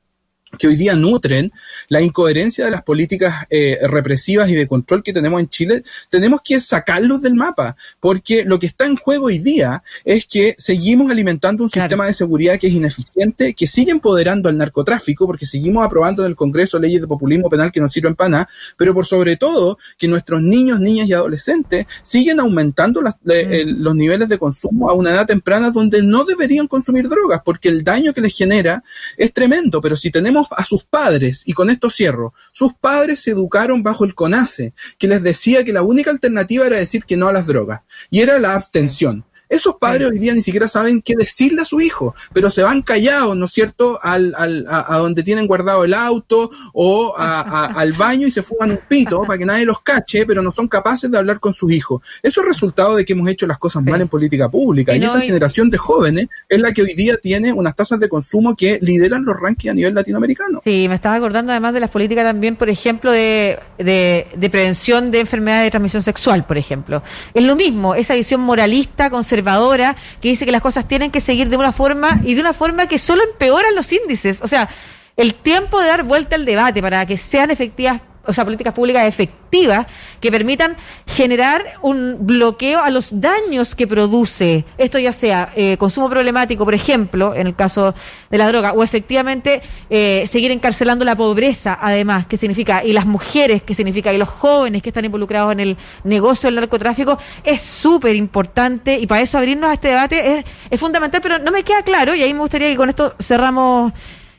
que 0.58 0.68
hoy 0.68 0.76
día 0.76 0.96
nutren 0.96 1.52
la 1.88 2.02
incoherencia 2.02 2.66
de 2.66 2.72
las 2.72 2.84
políticas 2.84 3.46
eh, 3.50 3.78
represivas 3.84 4.50
y 4.50 4.56
de 4.56 4.68
control 4.68 5.04
que 5.04 5.14
tenemos 5.14 5.40
en 5.40 5.50
Chile, 5.50 5.84
tenemos 6.10 6.42
que 6.44 6.60
sacarlos 6.60 7.22
del 7.22 7.36
mapa, 7.36 7.76
porque 8.00 8.44
lo 8.46 8.60
que 8.60 8.66
está 8.66 8.86
en 8.86 8.96
juego 8.96 9.28
hoy 9.28 9.40
día 9.40 9.84
es 10.04 10.26
que 10.26 10.56
seguimos 10.58 11.12
alimentando 11.12 11.64
un 11.64 11.70
sistema 11.70 12.06
de 12.06 12.14
seguridad 12.14 12.58
que 12.58 12.68
es 12.68 12.74
ineficiente, 12.74 13.54
que 13.54 13.68
sigue 13.68 13.92
empoderando 13.92 14.50
al 14.50 14.58
narcotráfico, 14.58 15.28
porque 15.28 15.46
seguimos 15.46 15.86
aprobando 15.86 16.24
en 16.24 16.30
el 16.30 16.36
Congreso 16.36 16.80
leyes 16.80 17.02
de 17.02 17.08
populismo 17.08 17.50
penal 17.50 17.72
que 17.72 17.80
no 17.80 17.88
sirven 17.88 18.16
para 18.16 18.30
nada, 18.30 18.50
pero 18.78 18.94
por 18.94 19.06
sobre 19.06 19.38
todo 19.38 19.78
que 19.98 20.08
nuestros 20.08 20.42
niños, 20.42 20.80
niñas 20.80 21.08
y 21.08 21.14
adolescentes 21.14 21.86
siguen 22.02 22.40
aumentando 22.40 23.02
los 23.02 23.96
niveles 23.96 24.30
de 24.30 24.38
consumo 24.38 24.90
a 24.90 24.94
una 24.94 25.12
edad 25.12 25.28
temprana 25.28 25.72
donde 25.72 26.02
no 26.02 26.24
deberían 26.24 26.68
consumir 26.68 27.08
drogas, 27.08 27.42
porque 27.44 27.70
el 27.70 27.84
daño 27.84 28.14
que 28.14 28.22
les 28.22 28.36
genera 28.36 28.84
es 29.18 29.34
tremendo, 29.34 29.82
pero 29.82 29.96
si 29.96 30.10
tenemos 30.10 30.39
a 30.52 30.64
sus 30.64 30.84
padres, 30.84 31.44
y 31.46 31.54
con 31.54 31.70
esto 31.70 31.90
cierro, 31.90 32.34
sus 32.52 32.74
padres 32.74 33.22
se 33.22 33.32
educaron 33.32 33.84
bajo 33.84 34.06
el 34.06 34.16
CONACE, 34.16 34.74
que 34.98 35.08
les 35.08 35.24
decía 35.24 35.64
que 35.64 35.74
la 35.74 35.82
única 35.82 36.12
alternativa 36.12 36.66
era 36.66 36.78
decir 36.78 37.06
que 37.06 37.18
no 37.18 37.28
a 37.28 37.34
las 37.34 37.48
drogas, 37.48 37.82
y 38.10 38.22
era 38.22 38.40
la 38.40 38.56
abstención. 38.56 39.26
Esos 39.50 39.78
padres 39.78 40.12
hoy 40.12 40.20
día 40.20 40.36
ni 40.36 40.44
siquiera 40.44 40.68
saben 40.68 41.02
qué 41.02 41.16
decirle 41.18 41.64
a 41.64 41.66
su 41.66 41.82
hijo, 41.82 42.14
pero 42.32 42.52
se 42.52 42.62
van 42.62 42.84
callados, 42.84 43.36
¿no 43.36 43.46
es 43.46 43.52
cierto?, 43.52 44.00
al, 44.04 44.36
al, 44.38 44.66
a, 44.70 44.96
donde 45.00 45.24
tienen 45.24 45.48
guardado 45.48 45.84
el 45.84 45.96
auto 45.96 46.52
o 46.72 47.16
al 47.18 47.94
baño 47.94 48.28
y 48.28 48.32
se 48.32 48.44
fuman 48.44 48.72
un 48.72 48.80
pito 48.88 49.24
para 49.24 49.40
que 49.40 49.46
nadie 49.46 49.66
los 49.66 49.82
cache, 49.82 50.28
pero 50.28 50.44
no 50.44 50.52
son 50.52 50.68
capaces 50.68 51.10
de 51.10 51.18
hablar 51.18 51.40
con 51.40 51.56
sus 51.56 51.72
hijos. 51.72 52.04
Eso 52.22 52.42
es 52.42 52.48
resultado 52.48 52.96
de 52.96 53.04
que 53.04 53.14
hemos 53.14 53.28
hecho 53.28 53.48
las 53.48 53.58
cosas 53.58 53.84
mal 53.84 54.00
en 54.02 54.08
política 54.08 54.50
pública. 54.50 54.96
Y, 54.96 55.04
esa 55.04 55.20
generación 55.20 55.72
de 55.72 55.78
jóvenes 55.80 56.28
es 56.48 56.62
la 56.62 56.72
que 56.72 56.84
hoy 56.84 56.94
día 56.94 57.18
tiene 57.18 57.52
unas 57.52 57.76
tasas 57.76 58.00
de 58.00 58.08
consumo 58.08 58.56
que 58.56 58.78
lideran 58.84 59.26
los 59.26 59.36
rankings 59.40 59.72
a 59.72 59.74
nivel 59.74 59.96
latinoamericano. 59.96 60.62
Sí, 60.64 60.86
me 60.88 60.94
estaba 60.94 61.16
acordando 61.16 61.52
además 61.52 61.74
de 61.74 61.80
las 61.80 61.90
políticas 61.90 62.24
también, 62.24 62.56
por 62.56 62.70
ejemplo, 62.70 63.12
de, 63.12 63.58
de, 63.80 64.28
de 64.36 64.50
prevención 64.52 65.10
de 65.10 65.22
enfermedades 65.22 65.66
de 65.66 65.72
transmisión 65.72 66.04
sexual, 66.04 66.46
por 66.46 66.60
ejemplo. 66.60 67.02
Es 67.34 67.44
lo 67.44 67.56
mismo, 67.56 67.96
esa 67.96 68.14
visión 68.14 68.42
moralista, 68.42 69.10
conservadora, 69.10 69.39
conservadora 69.40 69.96
que 70.22 70.30
dice 70.30 70.46
que 70.46 70.52
las 70.52 70.62
cosas 70.62 70.88
tienen 70.88 71.12
que 71.12 71.22
seguir 71.22 71.50
de 71.50 71.58
una 71.58 71.72
forma 71.72 72.20
y 72.24 72.34
de 72.34 72.42
una 72.42 72.54
forma 72.54 72.88
que 72.88 73.00
solo 73.00 73.24
empeoran 73.24 73.76
los 73.76 73.92
índices. 73.92 74.42
O 74.42 74.48
sea, 74.48 74.70
el 75.16 75.36
tiempo 75.36 75.80
de 75.80 75.88
dar 75.88 76.04
vuelta 76.04 76.36
al 76.36 76.46
debate 76.46 76.82
para 76.82 77.06
que 77.06 77.18
sean 77.18 77.52
efectivas 77.52 78.02
o 78.30 78.34
sea, 78.34 78.46
políticas 78.46 78.74
públicas 78.74 79.06
efectivas 79.08 79.88
que 80.20 80.32
permitan 80.32 80.78
generar 81.08 81.64
un 81.82 82.18
bloqueo 82.20 82.82
a 82.82 82.90
los 82.90 83.20
daños 83.20 83.76
que 83.76 83.88
produce 83.88 84.66
esto, 84.78 85.00
ya 85.00 85.12
sea 85.12 85.52
eh, 85.56 85.78
consumo 85.78 86.10
problemático, 86.10 86.64
por 86.64 86.76
ejemplo, 86.76 87.34
en 87.34 87.48
el 87.48 87.56
caso 87.56 87.96
de 88.30 88.38
la 88.38 88.48
droga, 88.48 88.74
o 88.74 88.84
efectivamente 88.84 89.62
eh, 89.90 90.26
seguir 90.28 90.52
encarcelando 90.52 91.04
la 91.06 91.16
pobreza, 91.16 91.78
además, 91.82 92.28
que 92.28 92.38
significa, 92.38 92.84
y 92.84 92.94
las 92.94 93.06
mujeres, 93.06 93.64
que 93.64 93.74
significa, 93.74 94.14
y 94.14 94.18
los 94.18 94.30
jóvenes 94.30 94.84
que 94.84 94.90
están 94.90 95.06
involucrados 95.06 95.52
en 95.54 95.60
el 95.60 95.78
negocio 96.04 96.48
del 96.48 96.56
narcotráfico, 96.56 97.18
es 97.44 97.62
súper 97.62 98.16
importante 98.16 99.00
y 99.00 99.08
para 99.08 99.22
eso 99.22 99.38
abrirnos 99.38 99.72
a 99.72 99.74
este 99.74 99.90
debate 99.90 100.46
es, 100.70 100.80
fundamental, 100.80 101.22
pero 101.22 101.40
no 101.40 101.52
me 101.52 101.64
queda 101.64 101.82
claro, 101.82 102.14
y 102.14 102.22
ahí 102.22 102.34
me 102.34 102.40
gustaría 102.42 102.70
que 102.70 102.76
con 102.76 102.90
esto 102.90 103.16
cerramos 103.20 103.92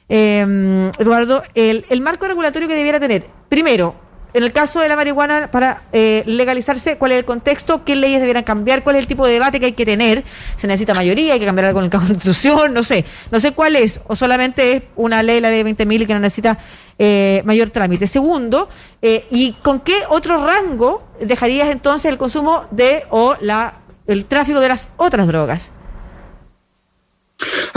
eh, 0.08 0.90
Eduardo, 0.98 1.42
el, 1.54 1.84
el, 1.88 2.00
marco 2.00 2.26
regulatorio 2.26 2.66
que 2.66 2.74
debiera 2.74 2.98
tener, 2.98 3.26
primero, 3.50 3.94
en 4.32 4.44
el 4.44 4.52
caso 4.52 4.80
de 4.80 4.88
la 4.88 4.96
marihuana, 4.96 5.50
para 5.50 5.82
eh, 5.92 6.22
legalizarse, 6.24 6.96
¿cuál 6.96 7.12
es 7.12 7.18
el 7.18 7.24
contexto? 7.24 7.84
¿Qué 7.84 7.96
leyes 7.96 8.20
debieran 8.20 8.44
cambiar? 8.44 8.82
¿Cuál 8.84 8.96
es 8.96 9.02
el 9.02 9.08
tipo 9.08 9.26
de 9.26 9.32
debate 9.32 9.58
que 9.58 9.66
hay 9.66 9.72
que 9.72 9.84
tener? 9.84 10.24
¿Se 10.56 10.66
necesita 10.66 10.94
mayoría? 10.94 11.34
¿Hay 11.34 11.40
que 11.40 11.46
cambiar 11.46 11.66
algo 11.66 11.80
en 11.80 11.86
la 11.86 11.90
Constitución? 11.98 12.72
No 12.72 12.82
sé. 12.82 13.04
No 13.30 13.40
sé 13.40 13.52
cuál 13.52 13.76
es. 13.76 14.00
O 14.06 14.14
solamente 14.14 14.76
es 14.76 14.82
una 14.96 15.22
ley, 15.22 15.40
la 15.40 15.50
ley 15.50 15.62
de 15.62 15.70
20.000, 15.76 16.06
que 16.06 16.14
no 16.14 16.20
necesita 16.20 16.58
eh, 16.98 17.42
mayor 17.44 17.70
trámite. 17.70 18.06
Segundo, 18.06 18.68
eh, 19.02 19.26
¿y 19.30 19.52
con 19.62 19.80
qué 19.80 19.96
otro 20.08 20.46
rango 20.46 21.02
dejarías 21.20 21.68
entonces 21.68 22.10
el 22.10 22.16
consumo 22.16 22.66
de 22.70 23.04
o 23.10 23.34
la 23.40 23.74
el 24.06 24.26
tráfico 24.26 24.60
de 24.60 24.68
las 24.68 24.88
otras 24.96 25.26
drogas? 25.26 25.70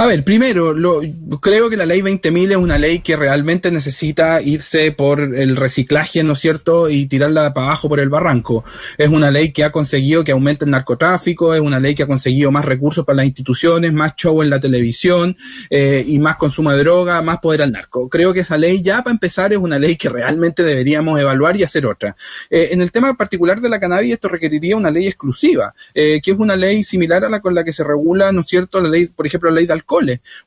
A 0.03 0.05
ver, 0.05 0.25
primero, 0.25 0.73
lo, 0.73 0.99
creo 1.39 1.69
que 1.69 1.77
la 1.77 1.85
ley 1.85 2.01
20.000 2.01 2.51
es 2.51 2.57
una 2.57 2.77
ley 2.77 2.99
que 2.99 3.15
realmente 3.15 3.71
necesita 3.71 4.41
irse 4.41 4.91
por 4.91 5.21
el 5.21 5.55
reciclaje, 5.55 6.23
¿no 6.23 6.33
es 6.33 6.39
cierto? 6.39 6.89
Y 6.89 7.05
tirarla 7.05 7.53
para 7.53 7.67
abajo 7.67 7.87
por 7.87 8.01
el 8.01 8.09
barranco. 8.09 8.65
Es 8.97 9.07
una 9.07 9.31
ley 9.31 9.53
que 9.53 9.63
ha 9.63 9.71
conseguido 9.71 10.25
que 10.25 10.33
aumente 10.33 10.65
el 10.65 10.71
narcotráfico, 10.71 11.55
es 11.55 11.61
una 11.61 11.79
ley 11.79 11.95
que 11.95 12.03
ha 12.03 12.07
conseguido 12.07 12.51
más 12.51 12.65
recursos 12.65 13.05
para 13.05 13.15
las 13.15 13.27
instituciones, 13.27 13.93
más 13.93 14.13
show 14.17 14.41
en 14.41 14.49
la 14.49 14.59
televisión 14.59 15.37
eh, 15.69 16.03
y 16.05 16.19
más 16.19 16.35
consumo 16.35 16.73
de 16.73 16.79
droga, 16.79 17.21
más 17.21 17.37
poder 17.37 17.61
al 17.61 17.71
narco. 17.71 18.09
Creo 18.09 18.33
que 18.33 18.41
esa 18.41 18.57
ley 18.57 18.81
ya 18.81 19.03
para 19.03 19.13
empezar 19.13 19.53
es 19.53 19.57
una 19.57 19.79
ley 19.79 19.95
que 19.95 20.09
realmente 20.09 20.63
deberíamos 20.63 21.17
evaluar 21.17 21.55
y 21.55 21.63
hacer 21.63 21.85
otra. 21.85 22.13
Eh, 22.49 22.67
en 22.71 22.81
el 22.81 22.91
tema 22.91 23.13
particular 23.13 23.61
de 23.61 23.69
la 23.69 23.79
cannabis, 23.79 24.11
esto 24.11 24.27
requeriría 24.27 24.75
una 24.75 24.91
ley 24.91 25.07
exclusiva, 25.07 25.73
eh, 25.95 26.19
que 26.21 26.31
es 26.31 26.37
una 26.37 26.57
ley 26.57 26.83
similar 26.83 27.23
a 27.23 27.29
la 27.29 27.39
con 27.39 27.55
la 27.55 27.63
que 27.63 27.71
se 27.71 27.85
regula, 27.85 28.33
¿no 28.33 28.41
es 28.41 28.47
cierto? 28.47 28.81
La 28.81 28.89
ley, 28.89 29.07
por 29.07 29.25
ejemplo, 29.25 29.49
la 29.49 29.55
ley 29.55 29.65
de 29.65 29.71
alcohol 29.71 29.92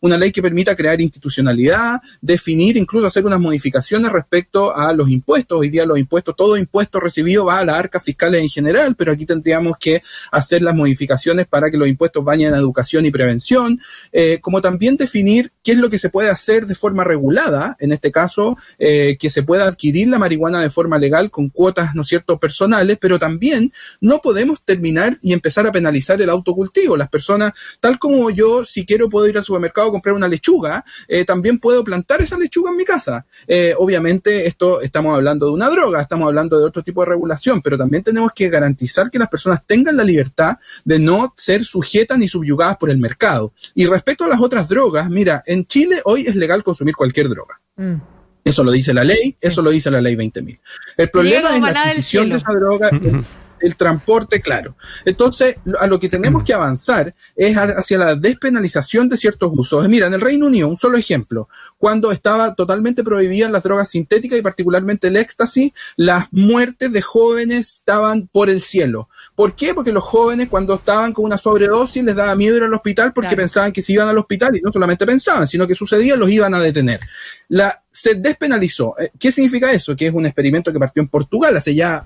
Una 0.00 0.18
ley 0.18 0.32
que 0.32 0.42
permita 0.42 0.74
crear 0.74 1.00
institucionalidad, 1.00 2.00
definir, 2.20 2.76
incluso 2.76 3.06
hacer 3.06 3.24
unas 3.24 3.40
modificaciones 3.40 4.10
respecto 4.10 4.74
a 4.74 4.92
los 4.92 5.08
impuestos. 5.08 5.60
Hoy 5.60 5.68
día 5.68 5.86
los 5.86 5.98
impuestos, 5.98 6.34
todo 6.36 6.56
impuesto 6.56 6.98
recibido 7.00 7.44
va 7.44 7.60
a 7.60 7.64
las 7.64 7.78
arcas 7.78 8.02
fiscales 8.02 8.40
en 8.40 8.48
general, 8.48 8.94
pero 8.96 9.12
aquí 9.12 9.24
tendríamos 9.24 9.76
que 9.78 10.02
hacer 10.32 10.62
las 10.62 10.74
modificaciones 10.74 11.46
para 11.46 11.70
que 11.70 11.78
los 11.78 11.88
impuestos 11.88 12.24
vayan 12.24 12.54
a 12.54 12.58
educación 12.58 13.06
y 13.06 13.10
prevención, 13.10 13.80
eh, 14.12 14.38
como 14.40 14.60
también 14.60 14.96
definir 14.96 15.52
qué 15.62 15.72
es 15.72 15.78
lo 15.78 15.88
que 15.90 15.98
se 15.98 16.10
puede 16.10 16.30
hacer 16.30 16.66
de 16.66 16.74
forma 16.74 17.04
regulada, 17.04 17.76
en 17.78 17.92
este 17.92 18.10
caso, 18.10 18.56
eh, 18.78 19.16
que 19.18 19.30
se 19.30 19.42
pueda 19.42 19.66
adquirir 19.66 20.08
la 20.08 20.18
marihuana 20.18 20.60
de 20.60 20.70
forma 20.70 20.98
legal 20.98 21.30
con 21.30 21.48
cuotas, 21.48 21.94
¿no 21.94 22.02
es 22.02 22.08
cierto?, 22.08 22.38
personales, 22.38 22.98
pero 23.00 23.18
también 23.18 23.72
no 24.00 24.20
podemos 24.20 24.60
terminar 24.64 25.18
y 25.22 25.32
empezar 25.32 25.66
a 25.66 25.72
penalizar 25.72 26.20
el 26.20 26.30
autocultivo. 26.30 26.96
Las 26.96 27.08
personas, 27.08 27.52
tal 27.80 27.98
como 27.98 28.30
yo, 28.30 28.64
si 28.64 28.84
quiero 28.84 29.08
puedo 29.26 29.30
ir 29.30 29.38
al 29.38 29.45
supermercado 29.45 29.88
a 29.88 29.90
comprar 29.90 30.14
una 30.14 30.28
lechuga, 30.28 30.85
eh, 31.09 31.25
también 31.25 31.59
puedo 31.59 31.83
plantar 31.83 32.21
esa 32.21 32.38
lechuga 32.38 32.71
en 32.71 32.76
mi 32.76 32.85
casa. 32.85 33.26
Eh, 33.47 33.75
obviamente, 33.76 34.47
esto 34.47 34.80
estamos 34.80 35.14
hablando 35.14 35.47
de 35.47 35.52
una 35.52 35.68
droga, 35.68 36.00
estamos 36.00 36.28
hablando 36.28 36.59
de 36.59 36.64
otro 36.64 36.83
tipo 36.83 37.00
de 37.02 37.11
regulación, 37.11 37.61
pero 37.61 37.76
también 37.76 38.02
tenemos 38.02 38.33
que 38.33 38.49
garantizar 38.49 39.11
que 39.11 39.18
las 39.18 39.28
personas 39.28 39.66
tengan 39.66 39.97
la 39.97 40.04
libertad 40.04 40.59
de 40.85 40.99
no 40.99 41.35
ser 41.37 41.64
sujetas 41.64 42.18
ni 42.18 42.28
subyugadas 42.28 42.76
por 42.76 42.90
el 42.90 42.99
mercado. 42.99 43.52
Y 43.75 43.87
respecto 43.87 44.25
a 44.25 44.28
las 44.28 44.40
otras 44.40 44.68
drogas, 44.68 45.11
mira, 45.11 45.42
en 45.47 45.66
Chile 45.66 46.00
hoy 46.04 46.26
es 46.26 46.37
legal 46.37 46.62
consumir 46.62 46.95
cualquier 46.95 47.28
droga. 47.28 47.61
Mm. 47.76 47.97
Eso 48.45 48.62
lo 48.62 48.71
dice 48.71 48.95
la 48.95 49.02
ley, 49.02 49.37
eso 49.40 49.61
lo 49.61 49.71
dice 49.71 49.90
la 49.90 50.00
ley 50.00 50.14
20.000. 50.14 50.61
El 50.99 51.11
problema 51.11 51.56
es 51.56 51.62
la 51.62 51.83
adquisición 51.83 52.28
de 52.28 52.37
esa 52.37 52.52
droga. 52.52 52.90
el 53.60 53.76
transporte, 53.76 54.40
claro. 54.40 54.76
Entonces, 55.04 55.56
a 55.78 55.86
lo 55.86 55.98
que 55.98 56.08
tenemos 56.08 56.44
que 56.44 56.54
avanzar 56.54 57.14
es 57.34 57.56
hacia 57.56 57.98
la 57.98 58.14
despenalización 58.14 59.08
de 59.08 59.16
ciertos 59.16 59.52
usos. 59.54 59.88
Mira, 59.88 60.06
en 60.06 60.14
el 60.14 60.20
Reino 60.20 60.46
Unido, 60.46 60.68
un 60.68 60.76
solo 60.76 60.98
ejemplo, 60.98 61.48
cuando 61.78 62.11
estaba 62.12 62.54
totalmente 62.54 63.04
prohibidas 63.04 63.50
las 63.50 63.62
drogas 63.62 63.90
sintéticas 63.90 64.38
y 64.38 64.42
particularmente 64.42 65.09
el 65.09 65.16
éxtasis, 65.16 65.73
las 65.97 66.26
muertes 66.30 66.92
de 66.92 67.02
jóvenes 67.02 67.73
estaban 67.73 68.28
por 68.28 68.49
el 68.49 68.61
cielo. 68.61 69.09
¿Por 69.35 69.54
qué? 69.54 69.75
Porque 69.75 69.92
los 69.92 70.04
jóvenes 70.04 70.49
cuando 70.49 70.75
estaban 70.75 71.12
con 71.12 71.25
una 71.25 71.38
sobredosis 71.38 72.02
les 72.02 72.16
daba 72.16 72.35
miedo 72.35 72.56
ir 72.56 72.62
al 72.62 72.75
hospital 72.75 73.12
porque 73.12 73.37
pensaban 73.37 73.73
que 73.73 73.83
si 73.83 73.92
iban 73.92 74.09
al 74.09 74.18
hospital 74.18 74.56
y 74.56 74.61
no 74.61 74.73
solamente 74.73 75.06
pensaban, 75.06 75.47
sino 75.47 75.66
que 75.66 75.75
sucedía, 75.75 76.16
los 76.16 76.30
iban 76.30 76.54
a 76.54 76.61
detener. 76.61 77.00
La, 77.49 77.83
se 77.97 78.14
despenalizó. 78.14 78.95
Eh, 78.99 79.11
¿Qué 79.18 79.33
significa 79.33 79.73
eso? 79.73 79.97
Que 79.97 80.09
es 80.09 80.14
un 80.14 80.26
experimento 80.26 80.71
que 80.73 80.78
partió 80.78 81.02
en 81.02 81.09
Portugal 81.09 81.56
hace 81.56 81.75
ya 81.75 82.04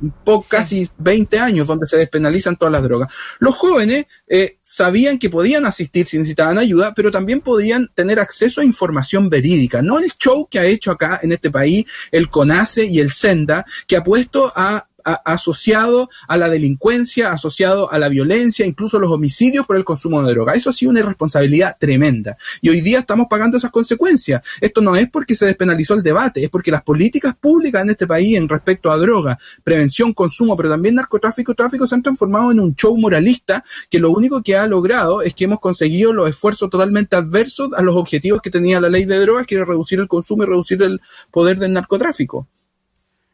casi 0.49 0.89
20 0.99 1.39
años, 1.39 1.67
donde 1.67 1.87
se 1.87 1.97
despenalizan 1.97 2.57
todas 2.57 2.71
las 2.71 2.83
drogas. 2.83 3.12
Los 3.41 3.57
jóvenes 3.57 4.07
eh, 4.29 4.59
sabían 4.61 5.19
que 5.19 5.31
podían 5.31 5.67
asistir 5.67 6.07
si 6.07 6.17
necesitaban 6.19 6.59
ayuda, 6.59 6.93
pero 6.95 7.11
también 7.11 7.41
podían 7.41 7.89
tener 7.95 8.21
acceso 8.21 8.61
a 8.61 8.65
información 8.65 9.29
verídica. 9.29 9.60
No 9.83 9.99
el 9.99 10.12
show 10.19 10.47
que 10.49 10.59
ha 10.59 10.64
hecho 10.64 10.90
acá 10.90 11.21
en 11.23 11.33
este 11.33 11.50
país 11.50 11.85
el 12.11 12.29
CONACE 12.29 12.85
y 12.87 13.00
el 13.00 13.11
SENDA, 13.11 13.64
que 13.87 13.97
ha 13.97 14.05
puesto 14.05 14.50
a 14.55 14.87
asociado 15.04 16.09
a 16.28 16.37
la 16.37 16.49
delincuencia, 16.49 17.33
asociado 17.33 17.90
a 17.92 17.99
la 17.99 18.09
violencia, 18.09 18.66
incluso 18.66 18.99
los 18.99 19.11
homicidios 19.11 19.66
por 19.66 19.76
el 19.76 19.85
consumo 19.85 20.23
de 20.23 20.33
droga. 20.33 20.54
Eso 20.54 20.71
ha 20.71 20.73
sido 20.73 20.90
una 20.90 21.00
irresponsabilidad 21.00 21.76
tremenda. 21.78 22.37
Y 22.61 22.69
hoy 22.69 22.80
día 22.80 23.00
estamos 23.00 23.26
pagando 23.28 23.59
esas 23.59 23.71
consecuencias. 23.71 24.42
Esto 24.61 24.80
no 24.80 24.97
es 24.97 25.09
porque 25.11 25.35
se 25.35 25.47
despenalizó 25.47 25.95
el 25.95 26.02
debate, 26.02 26.42
es 26.42 26.50
porque 26.50 26.71
las 26.71 26.83
políticas 26.83 27.35
públicas 27.35 27.83
en 27.83 27.90
este 27.90 28.07
país 28.07 28.37
en 28.37 28.49
respecto 28.49 28.90
a 28.90 28.97
droga, 28.97 29.38
prevención, 29.64 30.12
consumo, 30.12 30.57
pero 30.57 30.71
también 30.71 30.95
narcotráfico, 30.95 31.54
tráfico 31.54 31.87
se 31.87 31.95
han 31.95 32.02
transformado 32.02 32.52
en 32.52 32.61
un 32.61 32.75
show 32.75 32.97
moralista 32.97 33.64
que 33.88 33.99
lo 33.99 34.11
único 34.11 34.42
que 34.42 34.57
ha 34.57 34.66
logrado 34.66 35.23
es 35.23 35.35
que 35.35 35.45
hemos 35.45 35.61
conseguido 35.61 36.12
los 36.12 36.28
esfuerzos 36.28 36.71
totalmente 36.71 37.16
adversos 37.16 37.71
a 37.75 37.83
los 37.83 37.97
objetivos 37.97 38.40
que 38.42 38.50
tenía 38.50 38.80
la 38.80 38.88
ley 38.88 39.04
de 39.04 39.19
drogas, 39.19 39.47
que 39.47 39.57
era 39.57 39.64
reducir 39.64 40.00
el 40.00 40.09
consumo 40.09 40.42
y 40.42 40.47
reducir 40.47 40.83
el 40.83 41.00
poder 41.30 41.59
del 41.59 41.73
narcotráfico. 41.73 42.47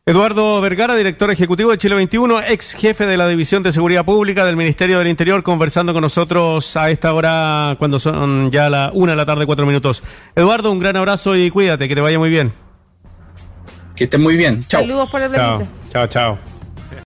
Eduardo 0.08 0.60
Vergara, 0.60 0.94
director 0.94 1.32
ejecutivo 1.32 1.72
de 1.72 1.78
Chile 1.78 1.96
21, 1.96 2.40
ex 2.42 2.74
jefe 2.74 3.06
de 3.06 3.16
la 3.16 3.26
División 3.26 3.64
de 3.64 3.72
Seguridad 3.72 4.04
Pública 4.04 4.44
del 4.44 4.54
Ministerio 4.54 5.00
del 5.00 5.08
Interior, 5.08 5.42
conversando 5.42 5.92
con 5.92 6.00
nosotros 6.00 6.76
a 6.76 6.90
esta 6.90 7.12
hora, 7.12 7.74
cuando 7.80 7.98
son 7.98 8.52
ya 8.52 8.70
la 8.70 8.92
una 8.94 9.14
de 9.14 9.16
la 9.16 9.26
tarde, 9.26 9.46
cuatro 9.46 9.66
minutos. 9.66 10.04
Eduardo, 10.36 10.70
un 10.70 10.78
gran 10.78 10.96
abrazo 10.96 11.34
y 11.34 11.50
cuídate, 11.50 11.88
que 11.88 11.96
te 11.96 12.00
vaya 12.00 12.20
muy 12.20 12.30
bien. 12.30 12.52
Que 13.96 14.04
estés 14.04 14.20
muy 14.20 14.36
bien. 14.36 14.62
Chao. 14.68 14.82
Saludos 14.82 15.10
por 15.10 15.22
el 15.22 15.32
Chao, 15.32 15.66
chao. 15.90 16.06
chao. 16.06 16.55